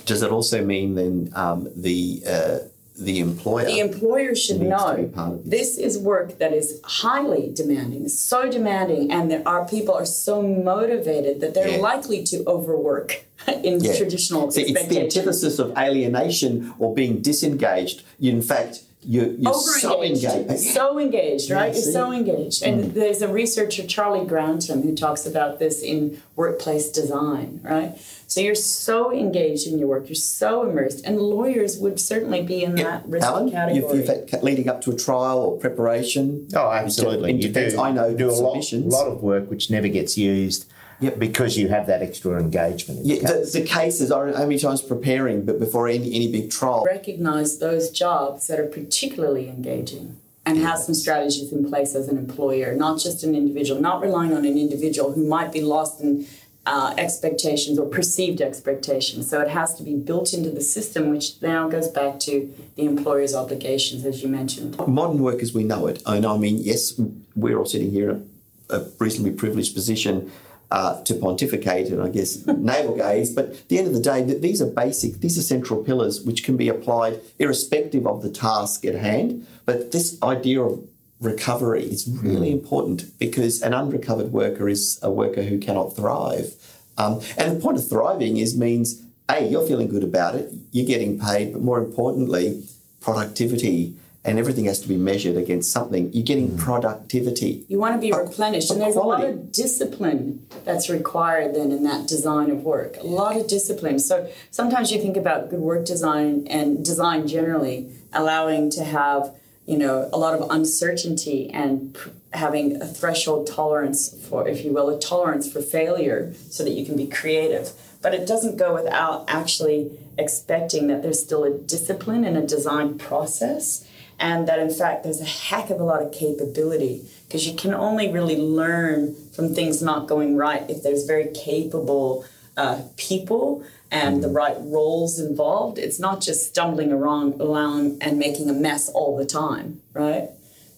Does 0.04 0.22
it 0.22 0.30
also 0.30 0.64
mean 0.64 0.94
then 0.94 1.32
um, 1.34 1.68
the 1.76 2.22
uh, 2.26 2.58
the 2.98 3.20
employer? 3.20 3.66
The 3.66 3.78
employer 3.78 4.34
should 4.34 4.60
know 4.60 5.10
this. 5.44 5.76
this. 5.76 5.78
is 5.78 5.98
work 5.98 6.38
that 6.38 6.52
is 6.52 6.80
highly 6.84 7.52
demanding, 7.54 8.08
so 8.08 8.50
demanding, 8.50 9.12
and 9.12 9.30
that 9.30 9.46
our 9.46 9.66
people 9.66 9.94
are 9.94 10.06
so 10.06 10.42
motivated 10.42 11.40
that 11.40 11.54
they're 11.54 11.76
yeah. 11.76 11.76
likely 11.76 12.24
to 12.24 12.42
overwork 12.46 13.24
in 13.46 13.80
yeah. 13.80 13.96
traditional. 13.96 14.50
See, 14.50 14.62
it's 14.62 14.86
the 14.88 15.00
antithesis 15.00 15.58
of 15.58 15.76
alienation 15.78 16.74
or 16.78 16.94
being 16.94 17.22
disengaged. 17.22 18.02
In 18.20 18.42
fact 18.42 18.82
you're, 19.04 19.32
you're 19.32 19.54
so 19.54 20.02
engaged. 20.02 20.60
So 20.60 20.98
engaged, 20.98 21.50
right? 21.50 21.74
Yeah, 21.74 21.80
you're 21.82 21.92
so 21.92 22.12
engaged. 22.12 22.62
And 22.62 22.84
mm. 22.84 22.94
there's 22.94 23.20
a 23.20 23.28
researcher, 23.28 23.86
Charlie 23.86 24.24
Grantham, 24.24 24.82
who 24.82 24.94
talks 24.94 25.26
about 25.26 25.58
this 25.58 25.82
in 25.82 26.22
workplace 26.36 26.88
design, 26.88 27.60
right? 27.62 27.98
So 28.28 28.40
you're 28.40 28.54
so 28.54 29.12
engaged 29.12 29.66
in 29.66 29.78
your 29.78 29.88
work, 29.88 30.08
you're 30.08 30.14
so 30.14 30.68
immersed. 30.68 31.04
And 31.04 31.20
lawyers 31.20 31.78
would 31.78 31.98
certainly 31.98 32.42
be 32.42 32.62
in 32.62 32.76
that 32.76 33.04
risk 33.06 33.26
Alan, 33.26 33.50
category. 33.50 33.98
You've, 33.98 34.08
you've 34.08 34.30
had, 34.30 34.42
leading 34.42 34.68
up 34.68 34.80
to 34.82 34.92
a 34.92 34.96
trial 34.96 35.38
or 35.38 35.58
preparation. 35.58 36.48
Oh, 36.54 36.70
absolutely. 36.70 37.32
you 37.32 37.50
do, 37.50 37.80
I 37.80 37.90
know 37.90 38.08
you 38.08 38.16
do 38.16 38.30
a 38.30 38.32
lot, 38.32 38.72
lot 38.72 39.08
of 39.08 39.22
work 39.22 39.50
which 39.50 39.68
never 39.68 39.88
gets 39.88 40.16
used 40.16 40.70
Yep. 41.02 41.18
Because 41.18 41.58
you 41.58 41.68
have 41.68 41.86
that 41.88 42.00
extra 42.00 42.38
engagement. 42.38 43.04
yeah, 43.04 43.20
the, 43.20 43.50
the, 43.52 43.64
cases, 43.64 44.12
I 44.12 44.24
don't 44.24 44.36
how 44.36 44.42
many 44.42 44.58
times 44.58 44.82
preparing, 44.82 45.44
but 45.44 45.58
before 45.58 45.88
any, 45.88 46.14
any 46.14 46.30
big 46.30 46.50
trial. 46.50 46.84
Recognise 46.84 47.58
those 47.58 47.90
jobs 47.90 48.46
that 48.46 48.60
are 48.60 48.66
particularly 48.66 49.48
engaging 49.48 50.18
and 50.46 50.58
have 50.58 50.78
some 50.78 50.94
strategies 50.94 51.52
in 51.52 51.68
place 51.68 51.94
as 51.94 52.08
an 52.08 52.18
employer, 52.18 52.74
not 52.74 53.00
just 53.00 53.22
an 53.22 53.34
individual, 53.34 53.80
not 53.80 54.00
relying 54.00 54.32
on 54.32 54.44
an 54.44 54.58
individual 54.58 55.12
who 55.12 55.26
might 55.26 55.52
be 55.52 55.60
lost 55.60 56.00
in 56.00 56.26
uh, 56.66 56.94
expectations 56.96 57.78
or 57.78 57.86
perceived 57.88 58.40
expectations. 58.40 59.28
So 59.28 59.40
it 59.40 59.48
has 59.48 59.74
to 59.76 59.82
be 59.82 59.96
built 59.96 60.32
into 60.32 60.50
the 60.50 60.60
system, 60.60 61.10
which 61.10 61.40
now 61.42 61.68
goes 61.68 61.88
back 61.88 62.20
to 62.20 62.52
the 62.76 62.84
employer's 62.84 63.34
obligations, 63.34 64.04
as 64.04 64.22
you 64.22 64.28
mentioned. 64.28 64.78
Modern 64.86 65.18
work 65.18 65.42
as 65.42 65.52
we 65.52 65.64
know 65.64 65.86
it, 65.86 66.02
and 66.06 66.24
I 66.24 66.36
mean, 66.36 66.58
yes, 66.58 67.00
we're 67.34 67.58
all 67.58 67.66
sitting 67.66 67.90
here 67.90 68.10
in 68.10 68.30
a 68.70 68.86
reasonably 68.98 69.32
privileged 69.32 69.74
position 69.74 70.30
uh, 70.72 71.02
to 71.02 71.14
pontificate 71.14 71.88
and 71.88 72.00
I 72.02 72.08
guess 72.08 72.46
navel 72.46 72.96
gaze. 72.96 73.32
But 73.32 73.50
at 73.50 73.68
the 73.68 73.78
end 73.78 73.88
of 73.88 73.92
the 73.92 74.00
day, 74.00 74.22
these 74.22 74.62
are 74.62 74.66
basic, 74.66 75.20
these 75.20 75.38
are 75.38 75.42
central 75.42 75.84
pillars 75.84 76.22
which 76.22 76.42
can 76.42 76.56
be 76.56 76.68
applied 76.68 77.20
irrespective 77.38 78.06
of 78.06 78.22
the 78.22 78.30
task 78.30 78.86
at 78.86 78.94
hand. 78.94 79.46
But 79.66 79.92
this 79.92 80.20
idea 80.22 80.62
of 80.62 80.82
recovery 81.20 81.84
is 81.84 82.08
really 82.08 82.50
mm. 82.50 82.54
important 82.54 83.16
because 83.18 83.60
an 83.60 83.74
unrecovered 83.74 84.32
worker 84.32 84.66
is 84.66 84.98
a 85.02 85.10
worker 85.10 85.42
who 85.42 85.58
cannot 85.58 85.94
thrive. 85.94 86.54
Um, 86.96 87.20
and 87.36 87.54
the 87.54 87.60
point 87.60 87.76
of 87.76 87.86
thriving 87.86 88.38
is 88.38 88.56
means 88.56 89.02
a 89.28 89.46
you're 89.46 89.66
feeling 89.66 89.88
good 89.88 90.02
about 90.02 90.34
it, 90.36 90.52
you're 90.72 90.86
getting 90.86 91.20
paid, 91.20 91.52
but 91.52 91.60
more 91.60 91.78
importantly, 91.78 92.64
productivity 93.00 93.94
and 94.24 94.38
everything 94.38 94.66
has 94.66 94.80
to 94.80 94.88
be 94.88 94.96
measured 94.96 95.36
against 95.36 95.72
something. 95.72 96.12
You're 96.12 96.24
getting 96.24 96.50
mm. 96.50 96.58
productivity. 96.58 97.64
You 97.68 97.78
want 97.78 97.94
to 97.94 98.00
be 98.00 98.12
replenished, 98.12 98.70
and 98.70 98.80
there's 98.80 98.94
quality. 98.94 99.24
a 99.24 99.26
lot 99.26 99.34
of 99.34 99.52
discipline 99.52 100.46
that's 100.64 100.88
required 100.88 101.54
then 101.54 101.72
in 101.72 101.82
that 101.84 102.06
design 102.06 102.50
of 102.50 102.62
work. 102.62 102.96
A 102.98 103.06
lot 103.06 103.36
of 103.36 103.48
discipline. 103.48 103.98
So 103.98 104.30
sometimes 104.50 104.92
you 104.92 105.00
think 105.00 105.16
about 105.16 105.50
good 105.50 105.60
work 105.60 105.84
design 105.84 106.46
and 106.48 106.84
design 106.84 107.26
generally 107.26 107.90
allowing 108.12 108.70
to 108.70 108.84
have 108.84 109.34
you 109.66 109.78
know 109.78 110.08
a 110.12 110.18
lot 110.18 110.34
of 110.34 110.48
uncertainty 110.50 111.50
and 111.50 111.94
pr- 111.94 112.10
having 112.32 112.80
a 112.80 112.86
threshold 112.86 113.46
tolerance 113.46 114.14
for, 114.28 114.48
if 114.48 114.64
you 114.64 114.72
will, 114.72 114.88
a 114.88 114.98
tolerance 114.98 115.50
for 115.52 115.60
failure, 115.60 116.32
so 116.48 116.62
that 116.62 116.70
you 116.70 116.86
can 116.86 116.96
be 116.96 117.06
creative. 117.06 117.72
But 118.00 118.14
it 118.14 118.26
doesn't 118.26 118.56
go 118.56 118.74
without 118.74 119.24
actually 119.28 119.98
expecting 120.18 120.86
that 120.88 121.02
there's 121.02 121.22
still 121.22 121.44
a 121.44 121.56
discipline 121.56 122.24
and 122.24 122.36
a 122.36 122.46
design 122.46 122.98
process 122.98 123.86
and 124.22 124.46
that 124.46 124.60
in 124.60 124.70
fact 124.70 125.02
there's 125.02 125.20
a 125.20 125.24
heck 125.24 125.68
of 125.68 125.80
a 125.80 125.84
lot 125.84 126.00
of 126.00 126.12
capability 126.12 127.04
because 127.26 127.46
you 127.46 127.54
can 127.54 127.74
only 127.74 128.10
really 128.10 128.36
learn 128.36 129.14
from 129.34 129.52
things 129.52 129.82
not 129.82 130.06
going 130.06 130.36
right 130.36 130.70
if 130.70 130.82
there's 130.82 131.04
very 131.04 131.28
capable 131.34 132.24
uh, 132.56 132.80
people 132.96 133.64
and 133.90 134.22
the 134.22 134.28
right 134.28 134.56
roles 134.60 135.18
involved. 135.18 135.78
It's 135.78 135.98
not 135.98 136.22
just 136.22 136.48
stumbling 136.48 136.92
around, 136.92 137.40
around 137.40 137.98
and 138.00 138.18
making 138.18 138.48
a 138.48 138.54
mess 138.54 138.88
all 138.88 139.16
the 139.16 139.26
time, 139.26 139.82
right? 139.92 140.30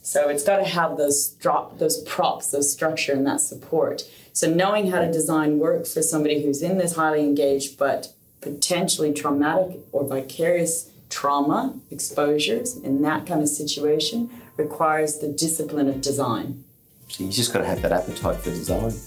So 0.02 0.28
it's 0.28 0.42
got 0.42 0.56
to 0.56 0.64
have 0.64 0.96
those 0.96 1.28
drop, 1.28 1.78
those 1.78 2.02
props, 2.02 2.50
those 2.50 2.72
structure, 2.72 3.12
and 3.12 3.26
that 3.26 3.40
support. 3.40 4.02
So 4.32 4.52
knowing 4.52 4.90
how 4.90 5.00
to 5.00 5.12
design 5.12 5.58
work 5.58 5.86
for 5.86 6.02
somebody 6.02 6.42
who's 6.42 6.60
in 6.60 6.78
this 6.78 6.96
highly 6.96 7.20
engaged 7.20 7.78
but 7.78 8.12
potentially 8.40 9.12
traumatic 9.12 9.78
or 9.92 10.06
vicarious 10.06 10.90
trauma 11.10 11.74
exposures 11.90 12.76
in 12.76 13.02
that 13.02 13.26
kind 13.26 13.42
of 13.42 13.48
situation 13.48 14.30
requires 14.56 15.18
the 15.18 15.28
discipline 15.28 15.88
of 15.88 16.00
design. 16.00 16.64
So 17.08 17.24
you 17.24 17.30
just 17.30 17.52
got 17.52 17.60
to 17.60 17.66
have 17.66 17.82
that 17.82 17.92
appetite 17.92 18.38
for 18.38 18.50
design. 18.50 18.92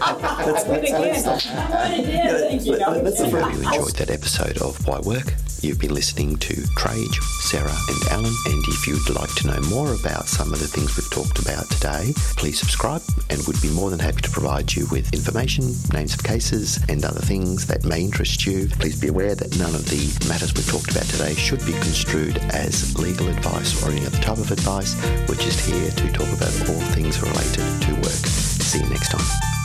I 0.00 0.64
win 0.68 0.84
again. 0.84 1.24
I 1.26 1.90
win 1.90 2.00
again. 2.04 2.38
Thank 2.48 2.64
you. 2.66 2.72
Let- 2.76 3.04
let's- 3.04 3.20
I 3.20 3.28
hope 3.28 3.52
you 3.54 3.58
enjoyed 3.62 3.94
that 3.96 4.10
episode 4.10 4.58
of 4.58 4.86
Why 4.86 4.98
Work. 5.00 5.32
You've 5.62 5.78
been 5.78 5.94
listening 5.94 6.38
to 6.38 6.54
Trish, 6.74 7.22
Sarah, 7.40 7.70
and 7.88 8.08
Alan. 8.10 8.34
And 8.46 8.64
if 8.66 8.84
you'd 8.88 9.08
like 9.10 9.32
to 9.36 9.46
know 9.46 9.60
more 9.70 9.94
about 9.94 10.26
some 10.26 10.52
of 10.52 10.58
the 10.58 10.66
things 10.66 10.96
we've 10.96 11.08
talked 11.08 11.38
about 11.38 11.70
today, 11.70 12.12
please 12.36 12.58
subscribe 12.58 13.00
and 13.30 13.40
we'd 13.46 13.62
be 13.62 13.70
more 13.70 13.88
than 13.88 14.00
happy 14.00 14.22
to 14.22 14.30
provide 14.30 14.74
you 14.74 14.88
with 14.90 15.14
information, 15.14 15.72
names 15.92 16.14
of 16.14 16.24
cases, 16.24 16.80
and 16.88 17.04
other 17.04 17.20
things 17.20 17.68
that 17.68 17.84
may 17.84 18.02
interest 18.02 18.44
you. 18.44 18.66
Please 18.80 19.00
be 19.00 19.06
aware 19.06 19.36
that 19.36 19.56
none 19.56 19.76
of 19.76 19.88
the 19.88 20.02
matters 20.28 20.52
we've 20.52 20.66
talked 20.66 20.90
about 20.90 21.04
today 21.04 21.34
should 21.34 21.64
be 21.64 21.72
construed 21.74 22.38
as 22.50 22.98
legal 22.98 23.28
advice 23.28 23.86
or 23.86 23.92
any 23.92 24.04
other 24.04 24.18
type 24.18 24.38
of 24.38 24.50
advice. 24.50 24.96
We're 25.28 25.36
just 25.36 25.60
here 25.64 25.90
to 25.92 26.12
talk 26.12 26.28
about 26.32 26.52
all 26.68 26.82
things 26.90 27.22
related 27.22 27.82
to 27.86 27.94
work. 28.02 28.26
See 28.26 28.80
you 28.80 28.88
next 28.90 29.10
time. 29.10 29.61